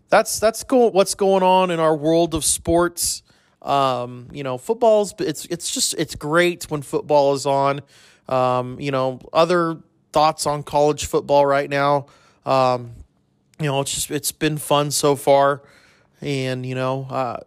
that's 0.08 0.38
that's 0.38 0.64
go- 0.64 0.90
what's 0.90 1.14
going 1.14 1.42
on 1.42 1.70
in 1.70 1.80
our 1.80 1.96
world 1.96 2.34
of 2.34 2.44
sports. 2.44 3.22
Um, 3.60 4.28
you 4.32 4.42
know, 4.42 4.58
football's 4.58 5.14
it's 5.18 5.44
it's 5.46 5.72
just 5.72 5.94
it's 5.94 6.14
great 6.14 6.64
when 6.70 6.82
football 6.82 7.34
is 7.34 7.46
on. 7.46 7.80
Um, 8.28 8.80
you 8.80 8.90
know, 8.90 9.20
other 9.32 9.78
thoughts 10.12 10.46
on 10.46 10.62
college 10.62 11.06
football 11.06 11.44
right 11.44 11.68
now. 11.68 12.06
Um, 12.44 12.92
you 13.58 13.66
know, 13.66 13.80
it's 13.80 13.94
just 13.94 14.10
it's 14.10 14.32
been 14.32 14.58
fun 14.58 14.90
so 14.90 15.16
far, 15.16 15.62
and 16.20 16.64
you 16.66 16.74
know, 16.74 17.06
uh, 17.08 17.38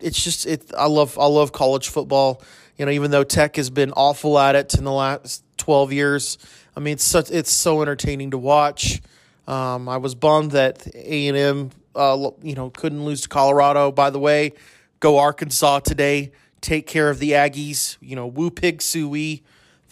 it's 0.00 0.22
just 0.22 0.46
it. 0.46 0.70
I 0.76 0.86
love 0.86 1.18
I 1.18 1.26
love 1.26 1.52
college 1.52 1.88
football. 1.88 2.42
You 2.76 2.86
know, 2.86 2.92
even 2.92 3.10
though 3.10 3.24
Tech 3.24 3.56
has 3.56 3.70
been 3.70 3.92
awful 3.92 4.38
at 4.38 4.54
it 4.54 4.74
in 4.74 4.84
the 4.84 4.92
last 4.92 5.44
twelve 5.56 5.92
years, 5.92 6.38
I 6.76 6.80
mean, 6.80 6.94
it's 6.94 7.04
such 7.04 7.30
it's 7.30 7.50
so 7.50 7.82
entertaining 7.82 8.32
to 8.32 8.38
watch. 8.38 9.00
Um, 9.46 9.88
I 9.88 9.96
was 9.96 10.14
bummed 10.14 10.52
that 10.52 10.86
A 10.94 11.28
and 11.28 11.36
M, 11.36 11.70
uh, 11.94 12.30
you 12.42 12.54
know, 12.54 12.70
couldn't 12.70 13.04
lose 13.04 13.22
to 13.22 13.28
Colorado. 13.28 13.90
By 13.90 14.10
the 14.10 14.18
way, 14.18 14.52
go 15.00 15.18
Arkansas 15.18 15.80
today. 15.80 16.32
Take 16.60 16.86
care 16.86 17.10
of 17.10 17.18
the 17.18 17.32
Aggies. 17.32 17.96
You 18.00 18.16
know, 18.16 18.26
woo 18.26 18.50
pig 18.50 18.78
sooie. 18.78 19.42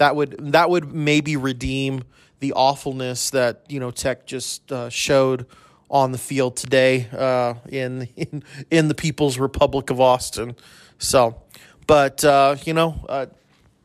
That 0.00 0.16
would 0.16 0.52
that 0.52 0.70
would 0.70 0.94
maybe 0.94 1.36
redeem 1.36 2.04
the 2.38 2.54
awfulness 2.54 3.28
that 3.30 3.66
you 3.68 3.78
know 3.78 3.90
Tech 3.90 4.24
just 4.24 4.72
uh, 4.72 4.88
showed 4.88 5.44
on 5.90 6.10
the 6.12 6.16
field 6.16 6.56
today 6.56 7.06
uh, 7.12 7.52
in, 7.68 8.08
in 8.16 8.42
in 8.70 8.88
the 8.88 8.94
People's 8.94 9.38
Republic 9.38 9.90
of 9.90 10.00
Austin. 10.00 10.56
So, 10.96 11.42
but 11.86 12.24
uh, 12.24 12.56
you 12.64 12.72
know, 12.72 13.04
uh, 13.10 13.26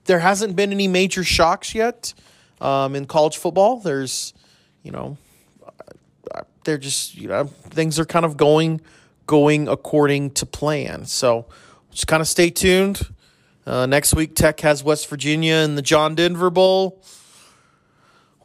there 0.05 0.19
hasn't 0.19 0.55
been 0.55 0.71
any 0.71 0.87
major 0.87 1.21
shocks 1.21 1.75
yet 1.75 2.13
um, 2.61 2.95
in 2.95 3.07
college 3.07 3.35
football. 3.35 3.81
There's, 3.81 4.33
you 4.83 4.91
know, 4.91 5.17
uh, 6.33 6.43
they're 6.63 6.77
just 6.77 7.15
you 7.15 7.27
know 7.27 7.43
things 7.43 7.99
are 7.99 8.05
kind 8.05 8.25
of 8.25 8.37
going 8.37 8.79
going 9.27 9.67
according 9.67 10.31
to 10.35 10.45
plan. 10.45 11.07
So, 11.07 11.47
just 11.91 12.07
kind 12.07 12.21
of 12.21 12.27
stay 12.29 12.51
tuned. 12.51 13.05
Uh, 13.65 13.85
next 13.85 14.15
week, 14.15 14.35
Tech 14.35 14.59
has 14.61 14.83
West 14.83 15.09
Virginia 15.09 15.55
in 15.55 15.75
the 15.75 15.81
John 15.81 16.15
Denver 16.15 16.49
Bowl 16.49 17.01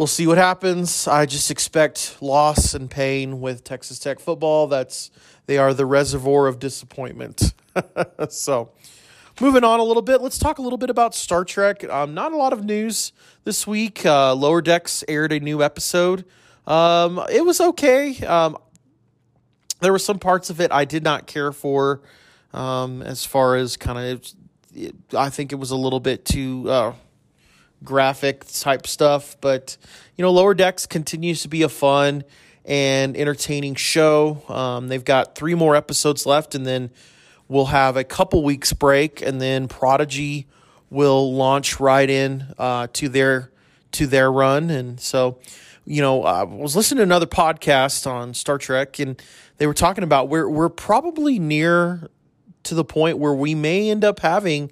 we'll 0.00 0.06
see 0.06 0.26
what 0.26 0.38
happens. 0.38 1.06
I 1.06 1.26
just 1.26 1.50
expect 1.50 2.16
loss 2.22 2.72
and 2.72 2.90
pain 2.90 3.42
with 3.42 3.62
Texas 3.64 3.98
Tech 3.98 4.18
football. 4.18 4.66
That's 4.66 5.10
they 5.44 5.58
are 5.58 5.74
the 5.74 5.84
reservoir 5.84 6.46
of 6.46 6.58
disappointment. 6.58 7.52
so, 8.30 8.72
moving 9.42 9.62
on 9.62 9.78
a 9.78 9.82
little 9.82 10.00
bit, 10.00 10.22
let's 10.22 10.38
talk 10.38 10.56
a 10.56 10.62
little 10.62 10.78
bit 10.78 10.88
about 10.88 11.14
Star 11.14 11.44
Trek. 11.44 11.84
Um, 11.84 12.14
not 12.14 12.32
a 12.32 12.36
lot 12.36 12.54
of 12.54 12.64
news 12.64 13.12
this 13.44 13.66
week. 13.66 14.06
Uh, 14.06 14.34
Lower 14.34 14.62
Decks 14.62 15.04
aired 15.06 15.32
a 15.32 15.40
new 15.40 15.62
episode. 15.62 16.24
Um, 16.66 17.22
it 17.30 17.44
was 17.44 17.60
okay. 17.60 18.16
Um, 18.24 18.56
there 19.80 19.92
were 19.92 19.98
some 19.98 20.18
parts 20.18 20.48
of 20.48 20.62
it 20.62 20.72
I 20.72 20.86
did 20.86 21.04
not 21.04 21.26
care 21.26 21.52
for. 21.52 22.00
Um, 22.54 23.02
as 23.02 23.26
far 23.26 23.54
as 23.54 23.76
kind 23.76 23.98
of, 23.98 24.26
I 25.16 25.30
think 25.30 25.52
it 25.52 25.56
was 25.56 25.70
a 25.70 25.76
little 25.76 26.00
bit 26.00 26.24
too. 26.24 26.70
Uh, 26.70 26.92
graphic 27.84 28.44
type 28.46 28.86
stuff. 28.86 29.36
But, 29.40 29.76
you 30.16 30.22
know, 30.22 30.30
Lower 30.30 30.54
Decks 30.54 30.86
continues 30.86 31.42
to 31.42 31.48
be 31.48 31.62
a 31.62 31.68
fun 31.68 32.24
and 32.64 33.16
entertaining 33.16 33.74
show. 33.74 34.42
Um, 34.48 34.88
they've 34.88 35.04
got 35.04 35.34
three 35.34 35.54
more 35.54 35.74
episodes 35.76 36.26
left, 36.26 36.54
and 36.54 36.66
then 36.66 36.90
we'll 37.48 37.66
have 37.66 37.96
a 37.96 38.04
couple 38.04 38.42
weeks 38.44 38.72
break, 38.72 39.22
and 39.22 39.40
then 39.40 39.68
Prodigy 39.68 40.46
will 40.90 41.34
launch 41.34 41.80
right 41.80 42.08
in 42.08 42.54
uh, 42.58 42.88
to 42.94 43.08
their 43.08 43.50
to 43.92 44.06
their 44.06 44.30
run. 44.30 44.70
And 44.70 45.00
so, 45.00 45.38
you 45.84 46.00
know, 46.00 46.22
I 46.22 46.44
was 46.44 46.76
listening 46.76 46.98
to 46.98 47.02
another 47.02 47.26
podcast 47.26 48.08
on 48.08 48.34
Star 48.34 48.58
Trek, 48.58 48.98
and 48.98 49.20
they 49.56 49.66
were 49.66 49.74
talking 49.74 50.04
about 50.04 50.28
we're 50.28 50.48
we're 50.48 50.68
probably 50.68 51.38
near 51.38 52.08
to 52.64 52.74
the 52.74 52.84
point 52.84 53.18
where 53.18 53.34
we 53.34 53.54
may 53.54 53.90
end 53.90 54.04
up 54.04 54.20
having 54.20 54.70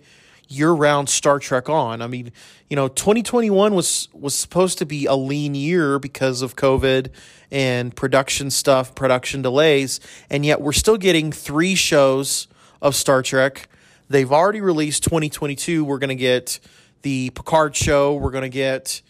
year 0.48 0.72
round 0.72 1.08
Star 1.08 1.38
Trek 1.38 1.68
on. 1.68 2.00
I 2.02 2.06
mean, 2.06 2.32
you 2.68 2.76
know, 2.76 2.88
2021 2.88 3.74
was 3.74 4.08
was 4.12 4.34
supposed 4.34 4.78
to 4.78 4.86
be 4.86 5.06
a 5.06 5.14
lean 5.14 5.54
year 5.54 5.98
because 5.98 6.42
of 6.42 6.56
COVID 6.56 7.10
and 7.50 7.94
production 7.94 8.50
stuff, 8.50 8.94
production 8.94 9.42
delays, 9.42 10.00
and 10.30 10.44
yet 10.44 10.60
we're 10.60 10.72
still 10.72 10.96
getting 10.96 11.32
three 11.32 11.74
shows 11.74 12.48
of 12.82 12.94
Star 12.94 13.22
Trek. 13.22 13.68
They've 14.08 14.32
already 14.32 14.60
released 14.60 15.04
2022. 15.04 15.84
We're 15.84 15.98
going 15.98 16.08
to 16.08 16.14
get 16.14 16.60
the 17.02 17.30
Picard 17.30 17.76
show. 17.76 18.14
We're 18.14 18.30
going 18.30 18.42
to 18.42 18.48
get 18.48 19.02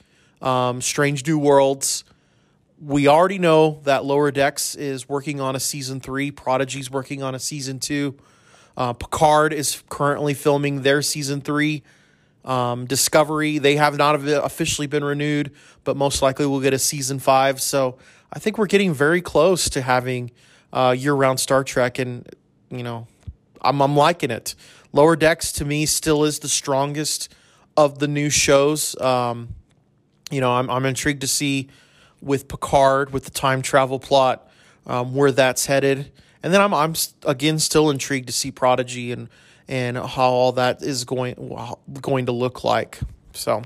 um, 0.42 0.80
Strange 0.80 1.26
New 1.26 1.38
Worlds. 1.38 2.04
We 2.80 3.08
already 3.08 3.38
know 3.38 3.80
that 3.85 4.04
Lower 4.04 4.30
Decks 4.30 4.75
is 4.75 5.08
working 5.08 5.40
on 5.40 5.56
a 5.56 5.61
season 5.61 6.00
three. 6.00 6.30
Prodigy's 6.30 6.90
working 6.90 7.23
on 7.23 7.35
a 7.35 7.38
season 7.38 7.80
two. 7.80 8.16
Uh, 8.78 8.92
Picard 8.92 9.52
is 9.52 9.82
currently 9.88 10.35
filming 10.35 10.82
their 10.82 11.02
season 11.02 11.40
three. 11.40 11.82
Um, 12.44 12.87
Discovery, 12.87 13.58
they 13.58 13.75
have 13.75 13.99
not 13.99 14.14
officially 14.14 14.87
been 14.87 15.02
renewed, 15.02 15.50
but 15.82 15.97
most 15.97 16.23
likely 16.23 16.47
we'll 16.47 16.61
get 16.61 16.73
a 16.73 16.78
season 16.78 17.18
five. 17.18 17.61
So 17.61 17.99
I 18.32 18.38
think 18.38 18.56
we're 18.56 18.66
getting 18.66 18.94
very 18.94 19.20
close 19.20 19.68
to 19.70 19.82
having 19.82 20.30
uh, 20.73 20.94
year 20.97 21.12
round 21.12 21.40
Star 21.40 21.64
Trek, 21.64 21.99
and 21.99 22.25
you 22.70 22.85
know, 22.85 23.08
I'm 23.61 23.82
I'm 23.82 23.97
liking 23.97 24.30
it. 24.30 24.54
Lower 24.92 25.16
Decks 25.16 25.50
to 25.54 25.64
me 25.64 25.85
still 25.85 26.23
is 26.25 26.38
the 26.38 26.49
strongest 26.49 27.35
of 27.76 27.99
the 27.99 28.06
new 28.06 28.30
shows. 28.30 28.99
Um, 29.00 29.56
you 30.30 30.40
know, 30.40 30.52
I'm 30.52 30.70
I'm 30.70 30.87
intrigued 30.87 31.23
to 31.23 31.28
see 31.28 31.68
with 32.23 32.47
Picard 32.47 33.12
with 33.12 33.25
the 33.25 33.32
time 33.32 33.61
travel 33.61 33.99
plot 33.99 34.49
um, 34.87 35.16
where 35.16 35.32
that's 35.32 35.66
headed. 35.66 36.12
And 36.42 36.52
then 36.52 36.61
I'm 36.61 36.75
I'm 36.75 36.95
again 37.25 37.59
still 37.59 37.90
intrigued 37.90 38.28
to 38.28 38.33
see 38.33 38.50
Prodigy 38.50 39.12
and 39.12 39.28
and 39.66 39.97
how 39.97 40.30
all 40.30 40.52
that 40.52 40.83
is 40.83 41.04
going 41.04 41.35
going 42.00 42.26
to 42.26 42.33
look 42.33 42.64
like. 42.64 42.99
So 43.33 43.62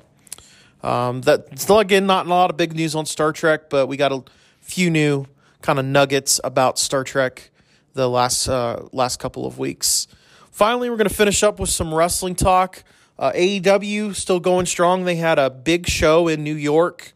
um, 0.82 1.20
that 1.22 1.58
still 1.58 1.78
again 1.78 2.06
not 2.06 2.26
a 2.26 2.28
lot 2.28 2.50
of 2.50 2.56
big 2.56 2.74
news 2.74 2.94
on 2.94 3.06
Star 3.06 3.32
Trek, 3.32 3.70
but 3.70 3.86
we 3.86 3.96
got 3.96 4.12
a 4.12 4.22
few 4.60 4.90
new 4.90 5.26
kind 5.60 5.78
of 5.78 5.84
nuggets 5.84 6.40
about 6.42 6.78
Star 6.78 7.04
Trek 7.04 7.50
the 7.94 8.08
last 8.08 8.48
uh, 8.48 8.88
last 8.92 9.18
couple 9.18 9.46
of 9.46 9.58
weeks. 9.58 10.06
Finally, 10.50 10.90
we're 10.90 10.96
going 10.96 11.08
to 11.08 11.14
finish 11.14 11.42
up 11.42 11.58
with 11.58 11.70
some 11.70 11.94
wrestling 11.94 12.34
talk. 12.34 12.84
Uh, 13.18 13.32
AEW 13.32 14.14
still 14.14 14.40
going 14.40 14.66
strong. 14.66 15.04
They 15.04 15.16
had 15.16 15.38
a 15.38 15.48
big 15.48 15.86
show 15.86 16.28
in 16.28 16.42
New 16.42 16.54
York 16.54 17.12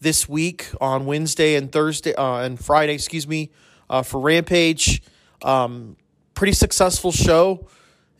this 0.00 0.28
week 0.28 0.68
on 0.80 1.06
Wednesday 1.06 1.54
and 1.54 1.70
Thursday 1.70 2.14
uh, 2.14 2.38
and 2.38 2.62
Friday, 2.62 2.94
excuse 2.94 3.26
me, 3.26 3.50
uh, 3.92 4.02
for 4.02 4.18
Rampage. 4.18 5.02
Um, 5.42 5.96
pretty 6.34 6.54
successful 6.54 7.12
show 7.12 7.68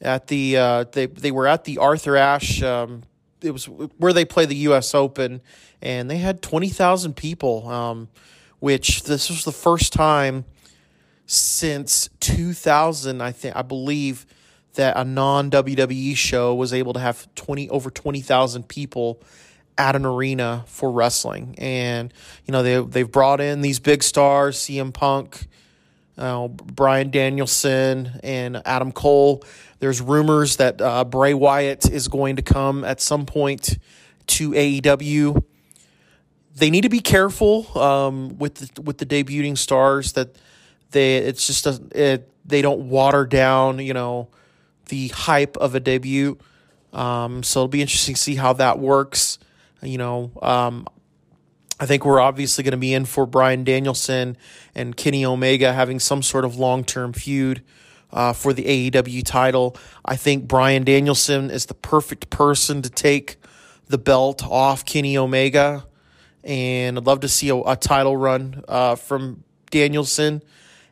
at 0.00 0.28
the 0.28 0.56
uh, 0.56 0.84
they 0.92 1.06
they 1.06 1.32
were 1.32 1.48
at 1.48 1.64
the 1.64 1.78
Arthur 1.78 2.16
Ashe. 2.16 2.62
Um, 2.62 3.02
it 3.40 3.50
was 3.50 3.64
where 3.64 4.12
they 4.12 4.24
play 4.24 4.46
the 4.46 4.56
U.S. 4.56 4.94
Open, 4.94 5.40
and 5.80 6.08
they 6.08 6.18
had 6.18 6.42
twenty 6.42 6.68
thousand 6.68 7.16
people. 7.16 7.68
Um, 7.68 8.08
which 8.60 9.02
this 9.02 9.28
was 9.28 9.44
the 9.44 9.50
first 9.50 9.92
time 9.92 10.44
since 11.26 12.08
two 12.20 12.52
thousand. 12.52 13.22
I 13.22 13.32
think 13.32 13.56
I 13.56 13.62
believe 13.62 14.26
that 14.74 14.96
a 14.96 15.04
non 15.04 15.50
WWE 15.50 16.16
show 16.16 16.54
was 16.54 16.72
able 16.72 16.92
to 16.92 17.00
have 17.00 17.34
twenty 17.34 17.68
over 17.70 17.90
twenty 17.90 18.20
thousand 18.20 18.68
people 18.68 19.22
at 19.78 19.96
an 19.96 20.04
arena 20.04 20.64
for 20.66 20.92
wrestling, 20.92 21.54
and 21.56 22.12
you 22.44 22.52
know 22.52 22.62
they 22.62 22.80
they've 22.82 23.10
brought 23.10 23.40
in 23.40 23.62
these 23.62 23.80
big 23.80 24.02
stars, 24.02 24.58
CM 24.58 24.92
Punk 24.92 25.48
uh, 26.18 26.48
Bryan 26.48 27.10
Danielson 27.10 28.20
and 28.22 28.62
Adam 28.64 28.92
Cole. 28.92 29.42
There's 29.78 30.00
rumors 30.00 30.56
that 30.56 30.80
uh, 30.80 31.04
Bray 31.04 31.34
Wyatt 31.34 31.90
is 31.90 32.08
going 32.08 32.36
to 32.36 32.42
come 32.42 32.84
at 32.84 33.00
some 33.00 33.26
point 33.26 33.78
to 34.28 34.50
AEW. 34.50 35.42
They 36.54 36.70
need 36.70 36.82
to 36.82 36.88
be 36.88 37.00
careful 37.00 37.76
um, 37.78 38.38
with 38.38 38.56
the, 38.56 38.82
with 38.82 38.98
the 38.98 39.06
debuting 39.06 39.56
stars 39.56 40.12
that 40.12 40.36
they 40.90 41.16
it's 41.16 41.46
just 41.46 41.66
a, 41.66 41.80
it, 41.94 42.30
they 42.44 42.60
don't 42.60 42.90
water 42.90 43.24
down 43.24 43.78
you 43.78 43.94
know 43.94 44.28
the 44.88 45.08
hype 45.08 45.56
of 45.56 45.74
a 45.74 45.80
debut. 45.80 46.38
Um, 46.92 47.42
so 47.42 47.60
it'll 47.60 47.68
be 47.68 47.80
interesting 47.80 48.14
to 48.14 48.20
see 48.20 48.34
how 48.34 48.52
that 48.54 48.78
works. 48.78 49.38
You 49.82 49.98
know, 49.98 50.30
um, 50.42 50.86
I 51.82 51.86
think 51.86 52.04
we're 52.04 52.20
obviously 52.20 52.62
going 52.62 52.70
to 52.70 52.76
be 52.76 52.94
in 52.94 53.06
for 53.06 53.26
Bryan 53.26 53.64
Danielson 53.64 54.36
and 54.72 54.96
Kenny 54.96 55.26
Omega 55.26 55.72
having 55.72 55.98
some 55.98 56.22
sort 56.22 56.44
of 56.44 56.54
long 56.54 56.84
term 56.84 57.12
feud 57.12 57.60
uh, 58.12 58.32
for 58.34 58.52
the 58.52 58.90
AEW 58.92 59.24
title. 59.24 59.76
I 60.04 60.14
think 60.14 60.46
Bryan 60.46 60.84
Danielson 60.84 61.50
is 61.50 61.66
the 61.66 61.74
perfect 61.74 62.30
person 62.30 62.82
to 62.82 62.88
take 62.88 63.34
the 63.88 63.98
belt 63.98 64.44
off 64.44 64.84
Kenny 64.84 65.18
Omega. 65.18 65.84
And 66.44 66.98
I'd 66.98 67.04
love 67.04 67.18
to 67.18 67.28
see 67.28 67.48
a, 67.48 67.56
a 67.56 67.74
title 67.74 68.16
run 68.16 68.62
uh, 68.68 68.94
from 68.94 69.42
Danielson. 69.72 70.44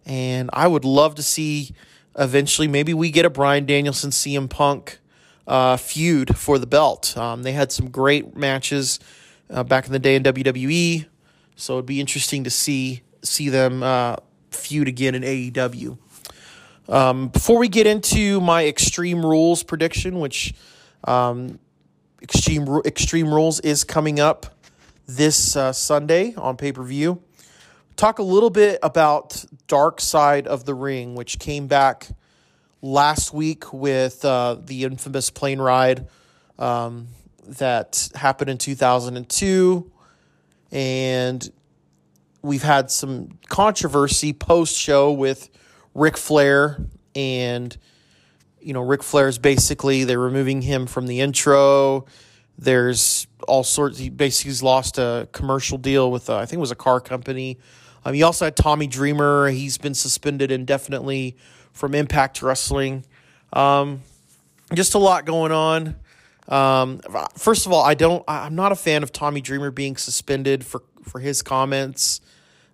And 0.04 0.50
I 0.52 0.66
would 0.66 0.84
love 0.84 1.14
to 1.14 1.22
see 1.22 1.72
eventually 2.18 2.66
maybe 2.66 2.94
we 2.94 3.12
get 3.12 3.24
a 3.24 3.30
Bryan 3.30 3.64
Danielson 3.64 4.10
CM 4.10 4.50
Punk 4.50 4.98
uh, 5.46 5.76
feud 5.76 6.36
for 6.36 6.58
the 6.58 6.66
belt. 6.66 7.16
Um, 7.16 7.44
they 7.44 7.52
had 7.52 7.70
some 7.70 7.90
great 7.90 8.34
matches 8.34 8.98
uh, 9.50 9.64
back 9.64 9.86
in 9.86 9.92
the 9.92 9.98
day 9.98 10.16
in 10.16 10.22
WWE, 10.22 11.06
so 11.56 11.74
it'd 11.74 11.86
be 11.86 12.00
interesting 12.00 12.44
to 12.44 12.50
see 12.50 13.02
see 13.22 13.48
them 13.48 13.82
uh, 13.82 14.16
feud 14.50 14.88
again 14.88 15.14
in 15.14 15.22
AEW. 15.22 15.98
Um, 16.88 17.28
before 17.28 17.58
we 17.58 17.68
get 17.68 17.86
into 17.86 18.40
my 18.40 18.66
Extreme 18.66 19.24
Rules 19.24 19.62
prediction, 19.62 20.18
which 20.18 20.54
um, 21.04 21.58
Extreme 22.22 22.82
Extreme 22.84 23.32
Rules 23.32 23.60
is 23.60 23.84
coming 23.84 24.20
up 24.20 24.46
this 25.06 25.56
uh, 25.56 25.72
Sunday 25.72 26.34
on 26.36 26.56
pay 26.56 26.72
per 26.72 26.82
view. 26.82 27.22
Talk 27.96 28.18
a 28.18 28.22
little 28.22 28.50
bit 28.50 28.78
about 28.82 29.44
Dark 29.66 30.00
Side 30.00 30.46
of 30.46 30.64
the 30.64 30.74
Ring, 30.74 31.14
which 31.14 31.38
came 31.38 31.66
back 31.66 32.08
last 32.82 33.34
week 33.34 33.72
with 33.72 34.24
uh, 34.24 34.56
the 34.58 34.84
infamous 34.84 35.30
plane 35.30 35.60
ride 35.60 36.08
um, 36.58 37.08
that 37.46 38.10
happened 38.14 38.50
in 38.50 38.58
2002. 38.58 39.90
And 40.72 41.52
we've 42.42 42.62
had 42.62 42.90
some 42.90 43.38
controversy 43.48 44.32
post 44.32 44.76
show 44.76 45.12
with 45.12 45.48
Ric 45.94 46.16
Flair. 46.16 46.80
And, 47.14 47.76
you 48.60 48.72
know, 48.72 48.82
Ric 48.82 49.02
Flair's 49.02 49.38
basically, 49.38 50.04
they're 50.04 50.18
removing 50.18 50.62
him 50.62 50.86
from 50.86 51.06
the 51.06 51.20
intro. 51.20 52.06
There's 52.56 53.26
all 53.48 53.64
sorts, 53.64 53.98
he 53.98 54.10
basically 54.10 54.54
lost 54.64 54.98
a 54.98 55.28
commercial 55.32 55.78
deal 55.78 56.10
with, 56.10 56.28
uh, 56.28 56.36
I 56.36 56.46
think 56.46 56.58
it 56.58 56.60
was 56.60 56.70
a 56.70 56.76
car 56.76 57.00
company. 57.00 57.58
Um, 58.04 58.14
he 58.14 58.22
also 58.22 58.46
had 58.46 58.56
Tommy 58.56 58.86
Dreamer. 58.86 59.48
He's 59.48 59.78
been 59.78 59.94
suspended 59.94 60.50
indefinitely 60.50 61.36
from 61.72 61.94
Impact 61.94 62.42
Wrestling. 62.42 63.04
Um, 63.52 64.02
just 64.74 64.94
a 64.94 64.98
lot 64.98 65.24
going 65.24 65.52
on. 65.52 65.96
Um, 66.50 67.00
first 67.36 67.66
of 67.66 67.72
all, 67.72 67.84
I 67.84 67.94
don't. 67.94 68.24
I'm 68.26 68.54
not 68.54 68.72
a 68.72 68.76
fan 68.76 69.02
of 69.02 69.12
Tommy 69.12 69.40
Dreamer 69.40 69.70
being 69.70 69.96
suspended 69.96 70.64
for 70.64 70.82
for 71.04 71.20
his 71.20 71.42
comments. 71.42 72.20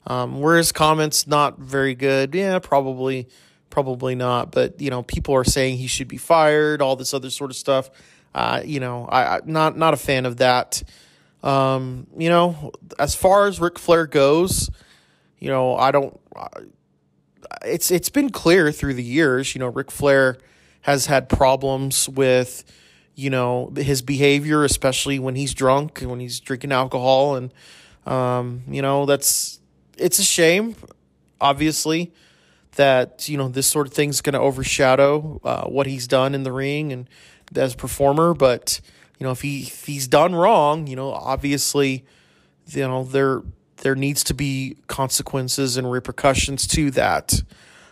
Um, 0.07 0.41
were 0.41 0.57
his 0.57 0.73
comments 0.73 1.27
not 1.27 1.59
very 1.59 1.95
good? 1.95 2.35
Yeah, 2.35 2.59
probably, 2.59 3.29
probably 3.71 4.15
not. 4.15 4.53
But 4.53 4.81
you 4.81 4.91
know, 4.91 5.03
people 5.03 5.35
are 5.35 5.45
saying 5.45 5.79
he 5.79 5.87
should 5.87 6.09
be 6.09 6.17
fired. 6.17 6.81
All 6.81 6.97
this 6.97 7.13
other 7.13 7.31
sort 7.31 7.51
of 7.51 7.57
stuff. 7.57 7.91
Uh, 8.35 8.63
you 8.65 8.81
know, 8.81 9.07
I, 9.07 9.37
I 9.37 9.41
not 9.45 9.77
not 9.77 9.95
a 9.95 9.97
fan 9.97 10.27
of 10.27 10.39
that. 10.39 10.83
Um, 11.43 12.07
you 12.17 12.29
know, 12.29 12.73
as 12.99 13.15
far 13.15 13.47
as 13.47 13.61
Ric 13.61 13.79
Flair 13.79 14.07
goes, 14.07 14.71
you 15.39 15.49
know, 15.49 15.77
I 15.77 15.91
don't. 15.91 16.19
It's 17.65 17.91
it's 17.91 18.09
been 18.09 18.31
clear 18.31 18.73
through 18.73 18.95
the 18.95 19.03
years. 19.03 19.55
You 19.55 19.61
know, 19.61 19.69
Ric 19.69 19.91
Flair 19.91 20.39
has 20.83 21.07
had 21.07 21.29
problems 21.29 22.09
with, 22.09 22.65
you 23.17 23.31
know, 23.31 23.73
his 23.75 24.03
behavior, 24.03 24.63
especially 24.63 25.19
when 25.19 25.35
he's 25.35 25.55
drunk 25.55 26.03
and 26.03 26.11
when 26.11 26.21
he's 26.21 26.39
drinking 26.39 26.71
alcohol, 26.71 27.35
and 27.35 27.53
um, 28.05 28.63
you 28.69 28.83
know, 28.83 29.07
that's 29.07 29.59
it's 29.97 30.19
a 30.19 30.23
shame, 30.23 30.77
obviously, 31.41 32.13
that 32.77 33.27
you 33.27 33.39
know 33.39 33.49
this 33.49 33.67
sort 33.67 33.87
of 33.87 33.95
thing's 33.95 34.21
going 34.21 34.35
to 34.35 34.39
overshadow 34.39 35.41
uh, 35.43 35.65
what 35.65 35.87
he's 35.87 36.07
done 36.07 36.35
in 36.35 36.43
the 36.43 36.53
ring 36.53 36.93
and 36.93 37.09
as 37.57 37.75
performer. 37.75 38.35
But 38.35 38.83
you 39.19 39.25
know, 39.25 39.33
if 39.33 39.41
he 39.41 39.63
if 39.63 39.87
he's 39.87 40.07
done 40.07 40.35
wrong, 40.35 40.87
you 40.87 40.95
know, 40.95 41.11
obviously, 41.11 42.05
you 42.69 42.87
know, 42.87 43.03
there 43.03 43.43
there 43.79 43.95
needs 43.95 44.25
to 44.25 44.35
be 44.35 44.77
consequences 44.89 45.79
and 45.79 45.91
repercussions 45.91 46.67
to 46.67 46.91
that. 46.93 47.43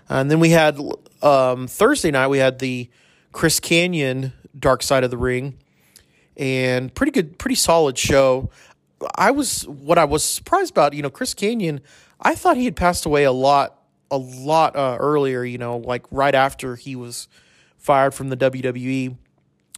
And 0.06 0.30
then 0.30 0.38
we 0.38 0.50
had 0.50 0.78
um, 1.22 1.66
Thursday 1.66 2.10
night, 2.10 2.28
we 2.28 2.38
had 2.38 2.58
the 2.58 2.90
Chris 3.32 3.58
Kanyon 3.58 4.32
Dark 4.58 4.82
Side 4.82 5.04
of 5.04 5.10
the 5.10 5.18
Ring, 5.18 5.58
and 6.36 6.94
pretty 6.94 7.12
good, 7.12 7.38
pretty 7.38 7.56
solid 7.56 7.98
show. 7.98 8.50
I 9.16 9.30
was 9.30 9.66
what 9.68 9.98
I 9.98 10.04
was 10.04 10.24
surprised 10.24 10.70
about. 10.70 10.94
You 10.94 11.02
know, 11.02 11.10
Chris 11.10 11.34
Kanyon. 11.34 11.80
I 12.20 12.34
thought 12.34 12.56
he 12.56 12.64
had 12.64 12.76
passed 12.76 13.04
away 13.04 13.24
a 13.24 13.32
lot, 13.32 13.82
a 14.10 14.16
lot 14.16 14.76
uh, 14.76 14.96
earlier. 14.98 15.44
You 15.44 15.58
know, 15.58 15.78
like 15.78 16.06
right 16.10 16.34
after 16.34 16.76
he 16.76 16.96
was 16.96 17.28
fired 17.76 18.14
from 18.14 18.30
the 18.30 18.36
WWE. 18.36 19.16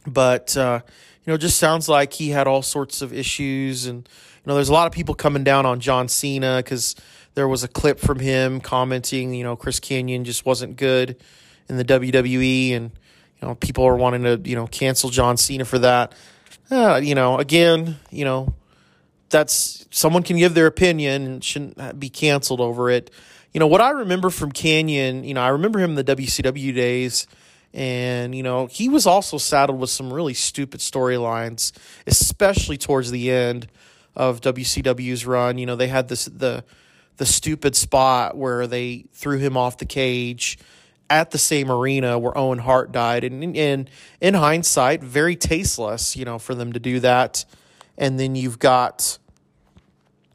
But 0.05 0.55
uh, 0.55 0.81
you 1.25 1.33
know, 1.33 1.37
just 1.37 1.57
sounds 1.57 1.89
like 1.89 2.13
he 2.13 2.29
had 2.29 2.47
all 2.47 2.61
sorts 2.61 3.01
of 3.01 3.11
issues 3.11 3.85
and 3.85 4.07
you 4.47 4.51
know, 4.51 4.55
there's 4.55 4.69
a 4.69 4.73
lot 4.73 4.87
of 4.87 4.93
people 4.93 5.13
coming 5.13 5.43
down 5.43 5.65
on 5.65 5.81
John 5.81 6.07
Cena 6.07 6.61
because 6.63 6.95
there 7.33 7.49
was 7.49 7.65
a 7.65 7.67
clip 7.67 7.99
from 7.99 8.19
him 8.19 8.61
commenting, 8.61 9.33
you 9.33 9.43
know, 9.43 9.57
Chris 9.57 9.81
Kanyon 9.81 10.23
just 10.23 10.45
wasn't 10.45 10.77
good 10.77 11.17
in 11.67 11.75
the 11.75 11.83
WWE, 11.83 12.73
and 12.73 12.91
you 13.41 13.47
know, 13.47 13.55
people 13.55 13.83
are 13.85 13.95
wanting 13.95 14.23
to, 14.23 14.41
you 14.49 14.55
know, 14.55 14.67
cancel 14.67 15.09
John 15.09 15.37
Cena 15.37 15.65
for 15.65 15.79
that. 15.79 16.13
Uh, 16.69 16.99
you 17.01 17.15
know, 17.15 17.37
again, 17.37 17.97
you 18.11 18.25
know, 18.25 18.53
that's 19.29 19.85
someone 19.91 20.23
can 20.23 20.37
give 20.37 20.53
their 20.53 20.67
opinion 20.67 21.25
and 21.25 21.43
shouldn't 21.43 21.99
be 21.99 22.09
canceled 22.09 22.61
over 22.61 22.89
it. 22.89 23.11
You 23.53 23.59
know, 23.59 23.67
what 23.67 23.81
I 23.81 23.91
remember 23.91 24.29
from 24.29 24.51
Kanyon, 24.51 25.23
you 25.23 25.33
know, 25.33 25.41
I 25.41 25.49
remember 25.49 25.79
him 25.79 25.97
in 25.97 26.05
the 26.05 26.15
WCW 26.15 26.73
days. 26.75 27.27
And, 27.73 28.33
you 28.33 28.43
know, 28.43 28.65
he 28.65 28.89
was 28.89 29.05
also 29.05 29.37
saddled 29.37 29.79
with 29.79 29.89
some 29.89 30.11
really 30.11 30.33
stupid 30.33 30.79
storylines, 30.79 31.71
especially 32.07 32.77
towards 32.77 33.11
the 33.11 33.29
end 33.29 33.67
of 34.15 34.41
WCW's 34.41 35.25
run. 35.25 35.57
You 35.57 35.65
know, 35.65 35.75
they 35.75 35.87
had 35.87 36.07
this 36.07 36.25
the 36.25 36.63
the 37.17 37.25
stupid 37.25 37.75
spot 37.75 38.37
where 38.37 38.67
they 38.67 39.05
threw 39.13 39.37
him 39.37 39.57
off 39.57 39.77
the 39.77 39.85
cage 39.85 40.57
at 41.09 41.31
the 41.31 41.37
same 41.37 41.71
arena 41.71 42.19
where 42.19 42.37
Owen 42.37 42.59
Hart 42.59 42.91
died, 42.91 43.23
and 43.23 43.55
in 43.55 43.87
in 44.21 44.33
hindsight, 44.33 45.03
very 45.03 45.35
tasteless. 45.35 46.15
You 46.15 46.25
know, 46.25 46.39
for 46.39 46.55
them 46.55 46.73
to 46.73 46.79
do 46.79 46.99
that, 46.99 47.45
and 47.97 48.19
then 48.19 48.35
you've 48.35 48.59
got 48.59 49.17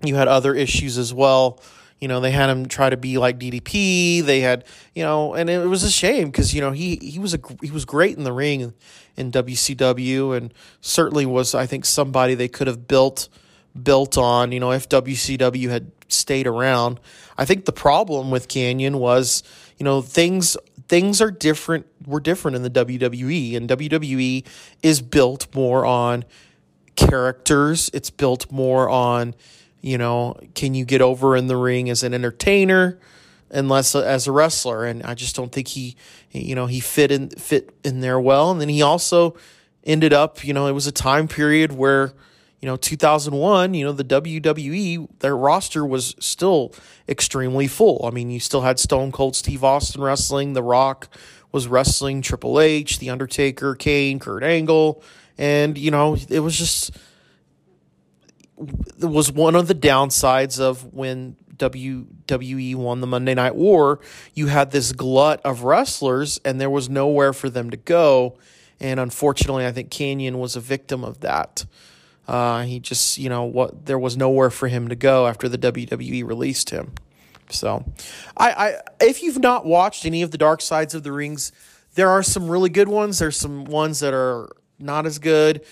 you 0.04 0.14
had 0.16 0.28
other 0.28 0.54
issues 0.54 0.98
as 0.98 1.12
well. 1.12 1.60
You 2.00 2.08
know, 2.08 2.20
they 2.20 2.32
had 2.32 2.50
him 2.50 2.66
try 2.66 2.90
to 2.90 2.96
be 2.96 3.16
like 3.18 3.38
DDP. 3.38 4.24
They 4.24 4.40
had, 4.40 4.64
you 4.92 5.04
know, 5.04 5.34
and 5.34 5.48
it 5.48 5.66
was 5.68 5.84
a 5.84 5.90
shame 5.90 6.30
because 6.30 6.52
you 6.52 6.60
know 6.60 6.72
he 6.72 6.96
he 6.96 7.18
was 7.18 7.34
a 7.34 7.40
he 7.62 7.70
was 7.70 7.84
great 7.84 8.16
in 8.16 8.24
the 8.24 8.32
ring 8.32 8.74
in 9.16 9.30
WCW, 9.30 10.36
and 10.36 10.52
certainly 10.80 11.26
was 11.26 11.54
I 11.54 11.66
think 11.66 11.84
somebody 11.84 12.34
they 12.34 12.48
could 12.48 12.66
have 12.66 12.88
built 12.88 13.28
built 13.80 14.18
on, 14.18 14.52
you 14.52 14.60
know, 14.60 14.72
if 14.72 14.88
WCW 14.88 15.70
had 15.70 15.90
stayed 16.08 16.46
around. 16.46 17.00
I 17.38 17.44
think 17.44 17.64
the 17.64 17.72
problem 17.72 18.30
with 18.30 18.48
Kanyon 18.48 18.98
was, 18.98 19.42
you 19.82 19.84
know, 19.84 20.00
things 20.00 20.56
things 20.86 21.20
are 21.20 21.32
different 21.32 21.86
were 22.06 22.20
different 22.20 22.54
in 22.54 22.62
the 22.62 22.70
WWE 22.70 23.56
and 23.56 23.68
WWE 23.68 24.46
is 24.80 25.02
built 25.02 25.52
more 25.56 25.84
on 25.84 26.24
characters. 26.94 27.90
It's 27.92 28.08
built 28.08 28.52
more 28.52 28.88
on, 28.88 29.34
you 29.80 29.98
know, 29.98 30.36
can 30.54 30.74
you 30.74 30.84
get 30.84 31.00
over 31.00 31.34
in 31.34 31.48
the 31.48 31.56
ring 31.56 31.90
as 31.90 32.04
an 32.04 32.14
entertainer 32.14 33.00
and 33.50 33.68
less 33.68 33.96
as 33.96 34.28
a 34.28 34.30
wrestler 34.30 34.84
and 34.84 35.02
I 35.02 35.14
just 35.14 35.34
don't 35.34 35.50
think 35.50 35.66
he 35.66 35.96
you 36.30 36.54
know, 36.54 36.66
he 36.66 36.78
fit 36.78 37.10
in 37.10 37.30
fit 37.30 37.74
in 37.82 37.98
there 37.98 38.20
well 38.20 38.52
and 38.52 38.60
then 38.60 38.68
he 38.68 38.82
also 38.82 39.36
ended 39.82 40.12
up, 40.12 40.44
you 40.44 40.54
know, 40.54 40.68
it 40.68 40.72
was 40.72 40.86
a 40.86 40.92
time 40.92 41.26
period 41.26 41.72
where 41.72 42.12
you 42.62 42.68
know, 42.68 42.76
2001, 42.76 43.74
you 43.74 43.84
know, 43.84 43.90
the 43.90 44.04
WWE, 44.04 45.08
their 45.18 45.36
roster 45.36 45.84
was 45.84 46.14
still 46.20 46.72
extremely 47.08 47.66
full. 47.66 48.04
I 48.06 48.10
mean, 48.10 48.30
you 48.30 48.38
still 48.38 48.60
had 48.60 48.78
Stone 48.78 49.10
Cold 49.10 49.34
Steve 49.34 49.64
Austin 49.64 50.00
wrestling, 50.00 50.52
The 50.52 50.62
Rock 50.62 51.08
was 51.50 51.66
wrestling, 51.66 52.22
Triple 52.22 52.60
H, 52.60 53.00
The 53.00 53.10
Undertaker, 53.10 53.74
Kane, 53.74 54.20
Kurt 54.20 54.44
Angle, 54.44 55.02
and, 55.36 55.76
you 55.76 55.90
know, 55.90 56.16
it 56.28 56.38
was 56.38 56.56
just, 56.56 56.96
it 58.56 59.10
was 59.10 59.32
one 59.32 59.56
of 59.56 59.66
the 59.66 59.74
downsides 59.74 60.60
of 60.60 60.94
when 60.94 61.36
WWE 61.56 62.76
won 62.76 63.00
the 63.00 63.06
Monday 63.08 63.34
Night 63.34 63.56
War. 63.56 63.98
You 64.34 64.46
had 64.46 64.70
this 64.70 64.92
glut 64.92 65.40
of 65.44 65.64
wrestlers, 65.64 66.40
and 66.44 66.60
there 66.60 66.70
was 66.70 66.88
nowhere 66.88 67.32
for 67.32 67.50
them 67.50 67.70
to 67.70 67.76
go. 67.76 68.38
And 68.78 69.00
unfortunately, 69.00 69.66
I 69.66 69.72
think 69.72 69.90
Kanyon 69.90 70.38
was 70.38 70.54
a 70.54 70.60
victim 70.60 71.02
of 71.02 71.20
that. 71.20 71.64
Uh, 72.28 72.62
he 72.62 72.80
just, 72.80 73.18
you 73.18 73.28
know, 73.28 73.44
what 73.44 73.86
there 73.86 73.98
was 73.98 74.16
nowhere 74.16 74.50
for 74.50 74.68
him 74.68 74.88
to 74.88 74.94
go 74.94 75.26
after 75.26 75.48
the 75.48 75.58
WWE 75.58 76.24
released 76.24 76.70
him. 76.70 76.92
So, 77.50 77.84
I, 78.36 78.50
I 78.50 78.74
if 79.00 79.22
you've 79.22 79.40
not 79.40 79.66
watched 79.66 80.06
any 80.06 80.22
of 80.22 80.30
the 80.30 80.38
Dark 80.38 80.62
Sides 80.62 80.94
of 80.94 81.02
the 81.02 81.12
Rings, 81.12 81.52
there 81.94 82.08
are 82.08 82.22
some 82.22 82.48
really 82.48 82.70
good 82.70 82.88
ones. 82.88 83.18
There's 83.18 83.36
some 83.36 83.64
ones 83.64 84.00
that 84.00 84.14
are 84.14 84.48
not 84.78 85.04
as 85.04 85.18
good. 85.18 85.64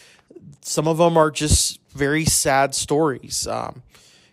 Some 0.61 0.87
of 0.87 0.99
them 0.99 1.17
are 1.17 1.31
just 1.31 1.81
very 1.91 2.25
sad 2.25 2.75
stories. 2.75 3.47
Um, 3.47 3.83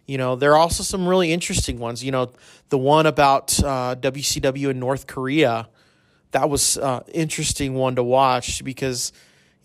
you 0.05 0.17
know, 0.17 0.35
there 0.35 0.53
are 0.53 0.57
also 0.57 0.83
some 0.83 1.07
really 1.07 1.31
interesting 1.31 1.79
ones. 1.79 2.03
You 2.03 2.11
know, 2.11 2.31
the 2.69 2.77
one 2.77 3.05
about 3.05 3.57
uh, 3.63 3.95
WCW 3.95 4.69
in 4.69 4.79
North 4.79 5.07
Korea, 5.07 5.67
that 6.31 6.49
was 6.49 6.77
uh, 6.77 7.03
interesting 7.13 7.73
one 7.73 7.95
to 7.95 8.03
watch 8.03 8.63
because 8.63 9.11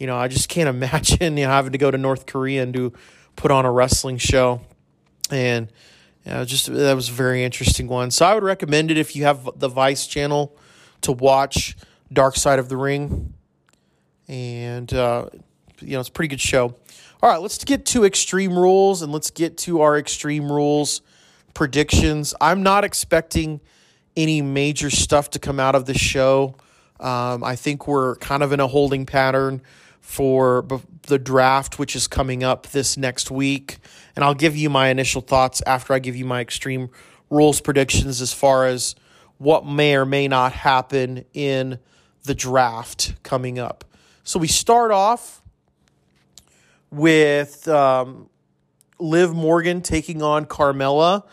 you 0.03 0.09
know, 0.09 0.17
I 0.17 0.27
just 0.27 0.49
can't 0.49 0.69
imagine 0.83 1.37
you 1.37 1.45
know, 1.45 1.51
having 1.51 1.73
to 1.73 1.79
go 1.79 1.91
to 1.91 1.97
North 1.97 2.27
Korea 2.27 2.65
and 2.65 2.73
do 2.73 2.93
put 3.37 3.53
on 3.53 3.65
a 3.65 3.71
wrestling 3.71 4.19
show. 4.19 4.61
And 5.31 5.73
you 6.27 6.33
know, 6.33 6.45
just 6.45 6.67
that 6.67 6.95
was 6.95 7.09
a 7.09 7.13
very 7.13 7.45
interesting 7.45 7.87
one. 7.87 8.11
So 8.11 8.27
I 8.27 8.35
would 8.35 8.43
recommend 8.43 8.91
it 8.91 8.99
if 8.99 9.15
you 9.15 9.25
have 9.25 9.49
the 9.57 9.69
Vice 9.69 10.09
channel 10.09 10.57
to 11.03 11.13
watch 11.13 11.77
Dark 12.13 12.37
Side 12.37 12.59
of 12.59 12.69
the 12.69 12.77
Ring. 12.77 13.33
And, 14.29 14.93
uh, 14.93 15.27
you 15.81 15.93
know, 15.93 16.01
it's 16.01 16.09
a 16.09 16.13
pretty 16.13 16.29
good 16.29 16.41
show. 16.41 16.75
All 17.23 17.31
right, 17.31 17.41
let's 17.41 17.63
get 17.63 17.87
to 17.87 18.05
Extreme 18.05 18.59
Rules 18.59 19.03
and 19.03 19.13
let's 19.13 19.31
get 19.31 19.57
to 19.59 19.83
our 19.83 19.97
Extreme 19.97 20.51
Rules 20.51 21.01
predictions. 21.55 22.35
I'm 22.41 22.65
not 22.65 22.85
expecting 22.85 23.61
any 24.17 24.43
major 24.43 24.91
stuff 24.91 25.31
to 25.31 25.39
come 25.39 25.61
out 25.61 25.77
of 25.77 25.87
the 25.87 25.97
show. 25.97 26.57
Um, 26.99 27.45
I 27.45 27.57
think 27.57 27.87
we're 27.87 28.17
kind 28.17 28.43
of 28.43 28.53
in 28.53 28.61
a 28.61 28.67
holding 28.67 29.07
pattern 29.07 29.63
for 30.03 30.67
the 31.07 31.19
draft, 31.19 31.79
which 31.79 31.97
is 31.97 32.07
coming 32.07 32.45
up 32.45 32.67
this 32.69 32.99
next 32.99 33.31
week. 33.31 33.79
And 34.15 34.23
I'll 34.23 34.35
give 34.35 34.55
you 34.55 34.69
my 34.69 34.89
initial 34.89 35.23
thoughts 35.23 35.63
after 35.67 35.95
I 35.95 36.01
give 36.01 36.15
you 36.15 36.27
my 36.27 36.41
Extreme 36.43 36.91
Rules 37.31 37.63
predictions 37.63 38.21
as 38.21 38.35
far 38.35 38.67
as 38.67 38.95
what 39.39 39.65
may 39.65 39.97
or 39.97 40.05
may 40.05 40.29
not 40.29 40.53
happen 40.53 41.25
in 41.33 41.79
the 42.25 42.35
draft 42.35 43.15
coming 43.23 43.59
up. 43.59 43.85
So 44.23 44.39
we 44.39 44.49
start 44.49 44.91
off 44.91 45.43
with 46.91 47.67
um, 47.69 48.29
Liv 48.99 49.33
Morgan 49.33 49.81
taking 49.81 50.23
on 50.23 50.45
Carmella. 50.45 51.25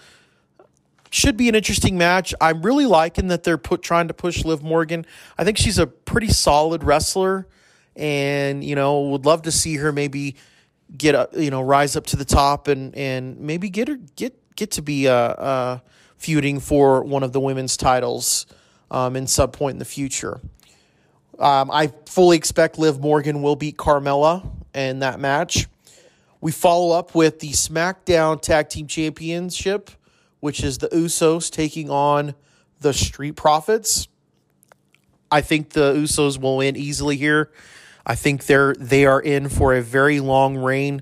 Should 1.12 1.38
be 1.38 1.50
an 1.50 1.56
interesting 1.56 1.98
match. 1.98 2.34
I'm 2.40 2.62
really 2.62 2.86
liking 2.86 3.28
that 3.28 3.44
they're 3.44 3.58
put 3.58 3.82
trying 3.82 4.08
to 4.08 4.14
push 4.14 4.46
Liv 4.46 4.64
Morgan. 4.64 5.06
I 5.38 5.44
think 5.44 5.58
she's 5.58 5.78
a 5.78 5.88
pretty 5.88 6.30
solid 6.30 6.84
wrestler, 6.84 7.48
and 8.00 8.64
you 8.64 8.76
know 8.76 9.02
would 9.10 9.26
love 9.26 9.44
to 9.44 9.52
see 9.52 9.76
her 9.76 9.92
maybe 9.92 10.36
get 10.98 11.14
up, 11.14 11.36
you 11.36 11.52
know, 11.52 11.62
rise 11.62 11.96
up 11.96 12.06
to 12.08 12.16
the 12.16 12.26
top 12.26 12.68
and 12.68 12.96
and 12.96 13.40
maybe 13.40 13.70
get 13.70 13.88
her 13.88 13.98
get 14.16 14.34
get 14.56 14.72
to 14.72 14.82
be 14.82 15.08
uh, 15.08 15.14
uh 15.14 15.80
feuding 16.18 16.60
for 16.60 17.04
one 17.04 17.24
of 17.24 17.32
the 17.32 17.40
women's 17.40 17.78
titles 17.78 18.46
um, 18.92 19.16
in 19.16 19.28
some 19.28 19.52
point 19.52 19.76
in 19.76 19.80
the 19.80 19.86
future. 19.86 20.40
Um, 21.38 21.72
I 21.72 21.94
fully 22.06 22.36
expect 22.36 22.78
Liv 22.78 23.00
Morgan 23.00 23.42
will 23.42 23.56
beat 23.56 23.78
Carmella 23.78 24.50
in 24.74 25.00
that 25.00 25.20
match. 25.20 25.68
We 26.42 26.52
follow 26.52 26.98
up 26.98 27.16
with 27.16 27.40
the 27.40 27.52
SmackDown 27.52 28.42
Tag 28.42 28.70
Team 28.70 28.88
Championship, 28.88 29.92
which 30.42 30.64
is 30.64 30.80
the 30.80 30.90
Usos 30.90 31.50
taking 31.50 31.90
on 31.90 32.36
the 32.82 32.94
Street 32.94 33.38
Profits. 33.38 34.10
I 35.32 35.42
think 35.42 35.70
the 35.70 35.94
Usos 35.94 36.40
will 36.40 36.58
win 36.58 36.76
easily 36.76 37.16
here. 37.16 37.52
I 38.06 38.16
think 38.16 38.46
they're 38.46 38.74
they 38.76 39.06
are 39.06 39.22
in 39.22 39.50
for 39.50 39.74
a 39.74 39.82
very 39.82 40.20
long 40.20 40.58
reign 40.58 41.02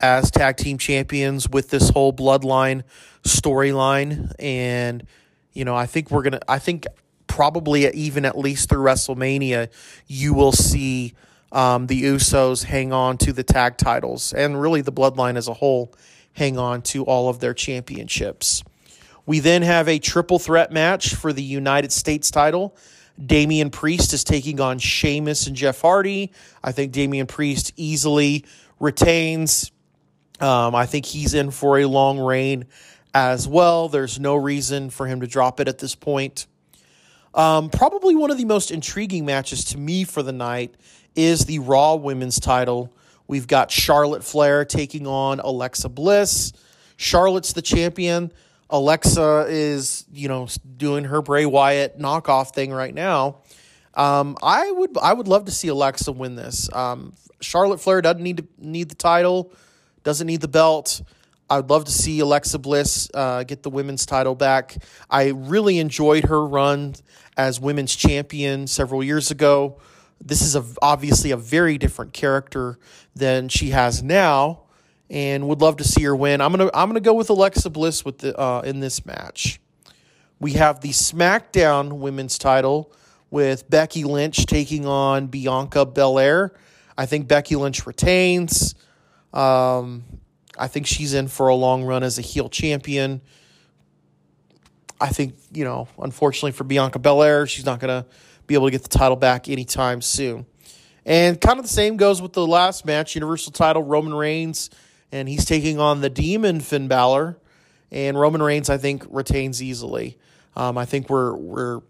as 0.00 0.30
tag 0.30 0.56
team 0.56 0.78
champions 0.78 1.48
with 1.48 1.70
this 1.70 1.90
whole 1.90 2.12
bloodline 2.12 2.82
storyline 3.24 4.32
and 4.38 5.06
you 5.52 5.64
know, 5.64 5.74
I 5.74 5.86
think 5.86 6.10
we're 6.10 6.22
going 6.22 6.34
to 6.34 6.40
I 6.50 6.58
think 6.58 6.86
probably 7.26 7.88
even 7.92 8.24
at 8.24 8.38
least 8.38 8.68
through 8.68 8.84
WrestleMania 8.84 9.68
you 10.06 10.34
will 10.34 10.52
see 10.52 11.14
um, 11.52 11.86
the 11.86 12.02
Usos 12.02 12.64
hang 12.64 12.92
on 12.92 13.18
to 13.18 13.32
the 13.32 13.42
tag 13.42 13.76
titles 13.76 14.32
and 14.32 14.60
really 14.60 14.80
the 14.80 14.92
bloodline 14.92 15.36
as 15.36 15.48
a 15.48 15.54
whole 15.54 15.92
hang 16.34 16.58
on 16.58 16.82
to 16.82 17.04
all 17.04 17.28
of 17.28 17.40
their 17.40 17.54
championships. 17.54 18.62
We 19.26 19.40
then 19.40 19.62
have 19.62 19.88
a 19.88 19.98
triple 19.98 20.38
threat 20.38 20.72
match 20.72 21.14
for 21.14 21.32
the 21.32 21.42
United 21.42 21.92
States 21.92 22.30
title. 22.30 22.76
Damian 23.24 23.70
Priest 23.70 24.12
is 24.12 24.24
taking 24.24 24.60
on 24.60 24.78
Sheamus 24.78 25.46
and 25.46 25.56
Jeff 25.56 25.80
Hardy. 25.80 26.32
I 26.62 26.72
think 26.72 26.92
Damian 26.92 27.26
Priest 27.26 27.72
easily 27.76 28.44
retains. 28.78 29.72
Um, 30.40 30.74
I 30.74 30.86
think 30.86 31.04
he's 31.06 31.34
in 31.34 31.50
for 31.50 31.78
a 31.78 31.86
long 31.86 32.18
reign 32.18 32.66
as 33.12 33.48
well. 33.48 33.88
There's 33.88 34.20
no 34.20 34.36
reason 34.36 34.90
for 34.90 35.06
him 35.06 35.20
to 35.20 35.26
drop 35.26 35.58
it 35.60 35.68
at 35.68 35.78
this 35.78 35.94
point. 35.94 36.46
Um, 37.34 37.70
probably 37.70 38.14
one 38.14 38.30
of 38.30 38.38
the 38.38 38.44
most 38.44 38.70
intriguing 38.70 39.24
matches 39.24 39.64
to 39.66 39.78
me 39.78 40.04
for 40.04 40.22
the 40.22 40.32
night 40.32 40.74
is 41.14 41.44
the 41.44 41.58
Raw 41.58 41.96
Women's 41.96 42.38
title. 42.40 42.92
We've 43.26 43.46
got 43.46 43.70
Charlotte 43.70 44.24
Flair 44.24 44.64
taking 44.64 45.06
on 45.06 45.40
Alexa 45.40 45.88
Bliss. 45.88 46.52
Charlotte's 46.96 47.52
the 47.52 47.62
champion. 47.62 48.32
Alexa 48.70 49.46
is, 49.48 50.04
you 50.12 50.28
know, 50.28 50.46
doing 50.76 51.04
her 51.04 51.22
Bray 51.22 51.46
Wyatt 51.46 51.98
knockoff 51.98 52.52
thing 52.54 52.72
right 52.72 52.94
now. 52.94 53.42
Um, 53.94 54.36
I 54.42 54.70
would 54.70 54.96
I 54.98 55.12
would 55.12 55.28
love 55.28 55.46
to 55.46 55.50
see 55.50 55.68
Alexa 55.68 56.12
win 56.12 56.36
this. 56.36 56.72
Um, 56.72 57.14
Charlotte 57.40 57.80
Flair 57.80 58.00
doesn't 58.02 58.22
need 58.22 58.36
to 58.38 58.46
need 58.58 58.88
the 58.90 58.94
title, 58.94 59.52
doesn't 60.04 60.26
need 60.26 60.40
the 60.40 60.48
belt. 60.48 61.02
I'd 61.50 61.70
love 61.70 61.86
to 61.86 61.92
see 61.92 62.20
Alexa 62.20 62.58
Bliss 62.58 63.10
uh, 63.14 63.42
get 63.42 63.62
the 63.62 63.70
women's 63.70 64.04
title 64.04 64.34
back. 64.34 64.76
I 65.08 65.28
really 65.28 65.78
enjoyed 65.78 66.24
her 66.24 66.44
run 66.44 66.94
as 67.38 67.58
women's 67.58 67.96
champion 67.96 68.66
several 68.66 69.02
years 69.02 69.30
ago. 69.30 69.80
This 70.20 70.42
is 70.42 70.56
a, 70.56 70.64
obviously 70.82 71.30
a 71.30 71.36
very 71.36 71.78
different 71.78 72.12
character 72.12 72.78
than 73.14 73.48
she 73.48 73.70
has 73.70 74.02
now, 74.02 74.64
and 75.10 75.48
would 75.48 75.60
love 75.60 75.78
to 75.78 75.84
see 75.84 76.02
her 76.04 76.14
win. 76.14 76.40
I'm 76.40 76.52
gonna 76.52 76.70
I'm 76.74 76.88
gonna 76.88 77.00
go 77.00 77.14
with 77.14 77.30
Alexa 77.30 77.70
Bliss 77.70 78.04
with 78.04 78.18
the 78.18 78.38
uh, 78.38 78.62
in 78.62 78.80
this 78.80 79.06
match. 79.06 79.60
We 80.40 80.52
have 80.52 80.80
the 80.80 80.90
SmackDown 80.90 81.94
Women's 81.94 82.38
Title 82.38 82.92
with 83.30 83.68
Becky 83.68 84.04
Lynch 84.04 84.46
taking 84.46 84.86
on 84.86 85.26
Bianca 85.26 85.84
Belair. 85.84 86.54
I 86.96 87.06
think 87.06 87.28
Becky 87.28 87.56
Lynch 87.56 87.86
retains. 87.86 88.74
Um, 89.32 90.04
I 90.58 90.68
think 90.68 90.86
she's 90.86 91.14
in 91.14 91.28
for 91.28 91.48
a 91.48 91.54
long 91.54 91.84
run 91.84 92.02
as 92.02 92.18
a 92.18 92.22
heel 92.22 92.48
champion. 92.48 93.20
I 95.00 95.08
think, 95.08 95.34
you 95.52 95.64
know, 95.64 95.86
unfortunately 95.98 96.52
for 96.52 96.64
Bianca 96.64 96.98
Belair, 96.98 97.46
she's 97.46 97.64
not 97.64 97.80
to 97.80 98.06
be 98.46 98.54
able 98.54 98.66
to 98.66 98.72
get 98.72 98.82
the 98.82 98.88
title 98.88 99.16
back 99.16 99.48
anytime 99.48 100.00
soon. 100.02 100.46
And 101.04 101.40
kind 101.40 101.58
of 101.58 101.64
the 101.64 101.70
same 101.70 101.96
goes 101.96 102.20
with 102.20 102.32
the 102.32 102.46
last 102.46 102.84
match 102.84 103.14
Universal 103.14 103.52
title, 103.52 103.82
Roman 103.82 104.12
Reigns, 104.12 104.70
and 105.12 105.28
he's 105.28 105.44
taking 105.44 105.78
on 105.78 106.00
the 106.00 106.10
demon 106.10 106.60
Finn 106.60 106.88
Balor. 106.88 107.38
And 107.90 108.20
Roman 108.20 108.42
Reigns, 108.42 108.68
I 108.68 108.76
think, 108.76 109.06
retains 109.08 109.62
easily. 109.62 110.18
Um, 110.54 110.76
I 110.76 110.84
think 110.84 111.08
we're, 111.08 111.34
we're 111.34 111.80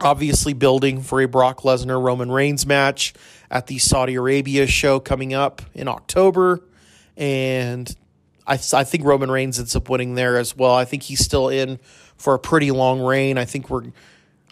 obviously 0.00 0.52
building 0.52 1.00
for 1.00 1.20
a 1.20 1.26
Brock 1.26 1.62
Lesnar 1.62 2.00
Roman 2.00 2.30
Reigns 2.30 2.66
match 2.66 3.14
at 3.50 3.66
the 3.66 3.78
Saudi 3.78 4.14
Arabia 4.14 4.66
show 4.66 5.00
coming 5.00 5.34
up 5.34 5.62
in 5.74 5.88
October. 5.88 6.62
And 7.16 7.94
I, 8.46 8.54
I 8.54 8.84
think 8.84 9.04
Roman 9.04 9.30
Reigns 9.30 9.58
ends 9.58 9.74
up 9.74 9.88
winning 9.88 10.14
there 10.14 10.38
as 10.38 10.56
well. 10.56 10.74
I 10.74 10.84
think 10.84 11.04
he's 11.04 11.24
still 11.24 11.48
in 11.48 11.78
for 12.16 12.34
a 12.34 12.38
pretty 12.38 12.70
long 12.70 13.00
reign. 13.00 13.38
I 13.38 13.44
think 13.44 13.68
we're 13.68 13.84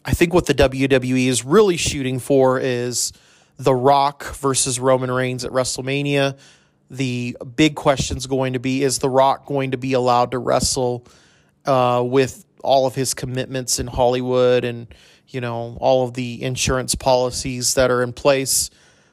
I 0.05 0.13
think 0.13 0.35
what 0.35 0.47
the 0.47 0.55
WWE 0.55 1.29
is 1.29 1.45
really 1.45 1.79
shooting 1.79 2.19
for 2.19 2.61
is 2.61 3.13
The 3.57 3.75
Rock 3.75 4.35
versus 4.35 4.79
Roman 4.79 5.11
Reigns 5.11 5.47
at 5.47 5.51
WrestleMania. 5.51 6.37
The 6.95 7.37
big 7.57 7.75
question 7.75 8.17
is 8.17 8.27
going 8.27 8.53
to 8.53 8.61
be 8.61 8.85
is 8.85 8.99
The 8.99 9.11
Rock 9.11 9.47
going 9.47 9.73
to 9.73 9.77
be 9.77 9.95
allowed 9.95 10.31
to 10.31 10.39
wrestle 10.39 11.07
uh, 11.67 12.05
with 12.07 12.45
all 12.63 12.87
of 12.87 12.95
his 12.95 13.15
commitments 13.15 13.79
in 13.79 13.87
Hollywood 13.89 14.65
and 14.65 14.87
you 15.27 15.41
know 15.41 15.77
all 15.81 16.07
of 16.07 16.15
the 16.15 16.43
insurance 16.43 16.95
policies 16.95 17.75
that 17.75 17.91
are 17.91 18.03
in 18.03 18.13
place 18.13 18.71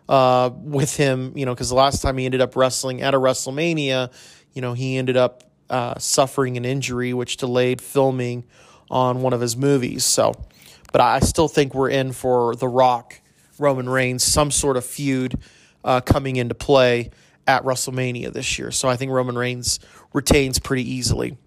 uh, 0.08 0.52
with 0.54 0.96
him? 0.96 1.34
You 1.36 1.46
know 1.48 1.56
because 1.56 1.70
the 1.70 1.76
last 1.76 2.02
time 2.02 2.18
he 2.18 2.26
ended 2.26 2.42
up 2.42 2.56
wrestling 2.56 3.02
at 3.02 3.16
a 3.16 3.18
WrestleMania 3.18 4.12
you 4.54 4.62
know 4.62 4.74
he 4.74 4.98
ended 4.98 5.18
up 5.18 5.44
uh, 5.70 5.98
suffering 5.98 6.58
an 6.58 6.66
injury 6.66 7.14
which 7.14 7.38
delayed 7.38 7.82
filming 7.82 8.46
on 8.92 9.22
one 9.22 9.34
of 9.34 9.42
his 9.42 9.58
movies. 9.58 10.06
So 10.06 10.34
but 10.92 11.02
I 11.02 11.20
still 11.22 11.48
think 11.48 11.74
we're 11.74 11.90
in 11.90 12.12
for 12.12 12.56
The 12.56 12.68
Rock, 12.68 13.22
Roman 13.58 13.90
Reigns, 13.90 14.24
some 14.24 14.52
sort 14.52 14.78
of 14.78 14.86
feud 14.86 15.40
uh, 15.84 16.02
coming 16.02 16.36
into 16.36 16.54
play 16.54 17.10
at 17.48 17.64
WrestleMania 17.64 18.32
this 18.32 18.58
year. 18.60 18.72
So 18.72 18.88
I 18.88 18.96
think 18.96 19.12
Roman 19.12 19.38
Reigns 19.38 19.80
retains 20.14 20.60
pretty 20.60 20.90
easily. 20.90 21.38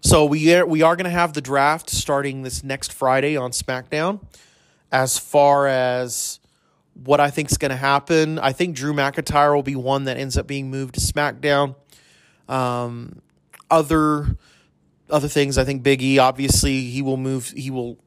So 0.00 0.24
we 0.24 0.54
are, 0.54 0.66
we 0.66 0.82
are 0.82 0.96
going 0.96 1.04
to 1.04 1.10
have 1.10 1.32
the 1.32 1.40
draft 1.40 1.90
starting 1.90 2.42
this 2.42 2.62
next 2.62 2.92
Friday 2.92 3.36
on 3.36 3.50
SmackDown. 3.50 4.20
As 4.92 5.18
far 5.18 5.66
as 5.66 6.38
what 6.94 7.20
I 7.20 7.30
think 7.30 7.50
is 7.50 7.58
going 7.58 7.70
to 7.70 7.76
happen, 7.76 8.38
I 8.38 8.52
think 8.52 8.76
Drew 8.76 8.92
McIntyre 8.92 9.54
will 9.54 9.62
be 9.62 9.76
one 9.76 10.04
that 10.04 10.16
ends 10.16 10.38
up 10.38 10.46
being 10.46 10.70
moved 10.70 10.94
to 10.94 11.00
SmackDown. 11.00 11.74
Um, 12.48 13.20
other 13.70 14.36
other 15.08 15.28
things, 15.28 15.56
I 15.56 15.64
think 15.64 15.82
Big 15.82 16.02
E 16.02 16.18
obviously 16.18 16.82
he 16.82 17.02
will 17.02 17.16
move. 17.16 17.50
He 17.56 17.70
will 17.70 17.98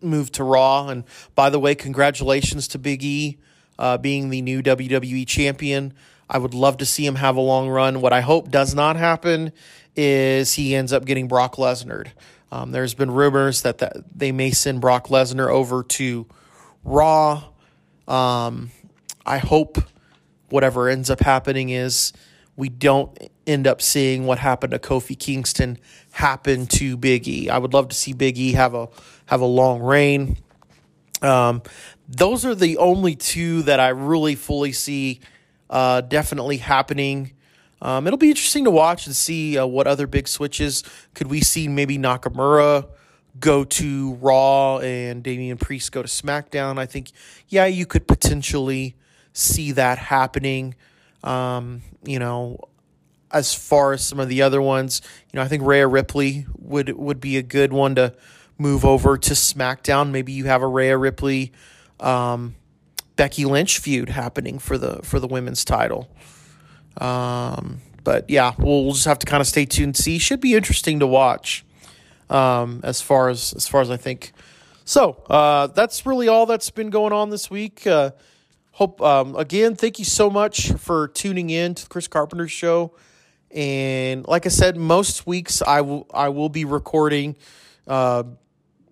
move 0.00 0.30
to 0.32 0.44
Raw. 0.44 0.88
And 0.88 1.04
by 1.34 1.50
the 1.50 1.58
way, 1.58 1.74
congratulations 1.74 2.68
to 2.68 2.78
Big 2.78 3.02
E 3.02 3.38
uh, 3.78 3.98
being 3.98 4.30
the 4.30 4.42
new 4.42 4.62
WWE 4.62 5.26
champion. 5.26 5.94
I 6.28 6.38
would 6.38 6.54
love 6.54 6.78
to 6.78 6.86
see 6.86 7.04
him 7.06 7.16
have 7.16 7.36
a 7.36 7.40
long 7.40 7.68
run. 7.68 8.00
What 8.00 8.12
I 8.12 8.20
hope 8.20 8.50
does 8.50 8.74
not 8.74 8.96
happen 8.96 9.52
is 9.96 10.54
he 10.54 10.74
ends 10.74 10.92
up 10.92 11.04
getting 11.04 11.28
Brock 11.28 11.56
Lesnar. 11.56 12.08
Um, 12.50 12.72
there's 12.72 12.94
been 12.94 13.10
rumors 13.10 13.62
that, 13.62 13.78
that 13.78 13.96
they 14.16 14.32
may 14.32 14.50
send 14.50 14.80
Brock 14.80 15.08
Lesnar 15.08 15.48
over 15.48 15.82
to 15.82 16.26
Raw. 16.84 17.44
Um, 18.06 18.70
I 19.26 19.38
hope 19.38 19.78
whatever 20.50 20.88
ends 20.88 21.10
up 21.10 21.20
happening 21.20 21.70
is 21.70 22.12
we 22.56 22.68
don't 22.68 23.16
end 23.46 23.66
up 23.66 23.82
seeing 23.82 24.26
what 24.26 24.38
happened 24.38 24.70
to 24.72 24.78
Kofi 24.78 25.18
Kingston 25.18 25.78
happen 26.12 26.66
to 26.68 26.96
Big 26.96 27.26
E. 27.26 27.50
I 27.50 27.58
would 27.58 27.74
love 27.74 27.88
to 27.88 27.96
see 27.96 28.12
Big 28.12 28.38
E 28.38 28.52
have 28.52 28.74
a 28.74 28.88
have 29.26 29.40
a 29.40 29.46
long 29.46 29.80
reign. 29.80 30.36
Um, 31.22 31.62
those 32.08 32.44
are 32.44 32.54
the 32.54 32.76
only 32.76 33.16
two 33.16 33.62
that 33.62 33.80
I 33.80 33.88
really 33.88 34.34
fully 34.34 34.72
see 34.72 35.20
uh, 35.70 36.00
definitely 36.02 36.58
happening. 36.58 37.32
Um, 37.82 38.06
it'll 38.06 38.18
be 38.18 38.30
interesting 38.30 38.64
to 38.64 38.70
watch 38.70 39.06
and 39.06 39.14
see 39.14 39.58
uh, 39.58 39.66
what 39.66 39.86
other 39.86 40.06
big 40.06 40.28
switches 40.28 40.82
could 41.14 41.26
we 41.26 41.40
see. 41.40 41.68
Maybe 41.68 41.98
Nakamura 41.98 42.86
go 43.38 43.64
to 43.64 44.14
Raw 44.14 44.78
and 44.78 45.22
Damian 45.22 45.58
Priest 45.58 45.92
go 45.92 46.02
to 46.02 46.08
SmackDown. 46.08 46.78
I 46.78 46.86
think, 46.86 47.10
yeah, 47.48 47.66
you 47.66 47.84
could 47.84 48.06
potentially 48.06 48.96
see 49.32 49.72
that 49.72 49.98
happening. 49.98 50.74
Um, 51.22 51.82
you 52.04 52.18
know, 52.18 52.58
as 53.30 53.54
far 53.54 53.92
as 53.92 54.06
some 54.06 54.20
of 54.20 54.28
the 54.28 54.42
other 54.42 54.62
ones, 54.62 55.02
you 55.32 55.38
know, 55.38 55.42
I 55.42 55.48
think 55.48 55.62
Rhea 55.64 55.86
Ripley 55.86 56.46
would 56.56 56.90
would 56.90 57.20
be 57.20 57.36
a 57.36 57.42
good 57.42 57.72
one 57.72 57.96
to 57.96 58.14
move 58.56 58.84
over 58.84 59.18
to 59.18 59.32
SmackDown. 59.32 60.10
Maybe 60.10 60.32
you 60.32 60.44
have 60.44 60.62
a 60.62 60.68
Rhea 60.68 60.96
Ripley, 60.96 61.52
um, 61.98 62.54
Becky 63.16 63.44
Lynch 63.44 63.78
feud 63.78 64.08
happening 64.08 64.58
for 64.58 64.78
the 64.78 65.00
for 65.02 65.20
the 65.20 65.26
women's 65.26 65.64
title. 65.64 66.08
Um, 66.98 67.80
but 68.02 68.28
yeah, 68.28 68.54
we'll, 68.58 68.92
just 68.92 69.06
have 69.06 69.18
to 69.20 69.26
kind 69.26 69.40
of 69.40 69.46
stay 69.46 69.64
tuned 69.64 69.96
see. 69.96 70.18
Should 70.18 70.40
be 70.40 70.54
interesting 70.54 71.00
to 71.00 71.06
watch. 71.06 71.64
Um, 72.30 72.80
as 72.82 73.00
far 73.00 73.28
as 73.28 73.52
as 73.52 73.68
far 73.68 73.80
as 73.80 73.90
I 73.90 73.96
think. 73.96 74.32
So 74.84 75.22
uh, 75.30 75.68
that's 75.68 76.04
really 76.06 76.28
all 76.28 76.46
that's 76.46 76.70
been 76.70 76.90
going 76.90 77.12
on 77.12 77.30
this 77.30 77.50
week. 77.50 77.86
Uh, 77.86 78.10
hope 78.72 79.00
um, 79.00 79.36
again, 79.36 79.74
thank 79.76 79.98
you 79.98 80.04
so 80.04 80.28
much 80.28 80.72
for 80.72 81.08
tuning 81.08 81.50
in 81.50 81.74
to 81.74 81.84
the 81.84 81.88
Chris 81.88 82.08
Carpenter 82.08 82.48
Show. 82.48 82.94
And 83.50 84.26
like 84.26 84.46
I 84.46 84.48
said, 84.48 84.76
most 84.76 85.26
weeks 85.26 85.62
I 85.62 85.80
will 85.82 86.06
I 86.12 86.30
will 86.30 86.48
be 86.48 86.64
recording. 86.64 87.36
Uh, 87.86 88.24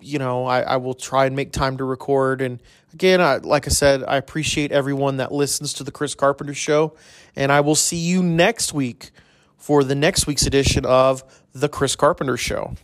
you 0.00 0.18
know, 0.18 0.44
I, 0.44 0.61
I 0.61 0.76
will 0.76 0.94
try 0.94 1.26
and 1.26 1.35
make 1.35 1.52
time 1.52 1.78
to 1.78 1.85
record. 1.85 2.40
And 2.40 2.61
again, 2.92 3.20
I, 3.20 3.37
like 3.37 3.66
I 3.66 3.70
said, 3.70 4.05
I 4.05 4.16
appreciate 4.16 4.72
everyone 4.72 5.18
that 5.18 5.33
listens 5.33 5.72
to 5.74 5.85
the 5.85 5.90
Chris 5.90 6.14
Carpenter 6.14 6.55
Show. 6.55 6.94
And 7.37 7.50
I 7.50 7.61
will 7.61 7.74
see 7.74 7.96
you 7.96 8.22
next 8.22 8.72
week 8.74 9.11
for 9.57 9.85
the 9.85 9.94
next 9.94 10.26
week's 10.26 10.46
edition 10.46 10.85
of 10.85 11.22
the 11.52 11.68
Chris 11.68 11.96
Carpenter 11.96 12.37
Show. 12.37 12.74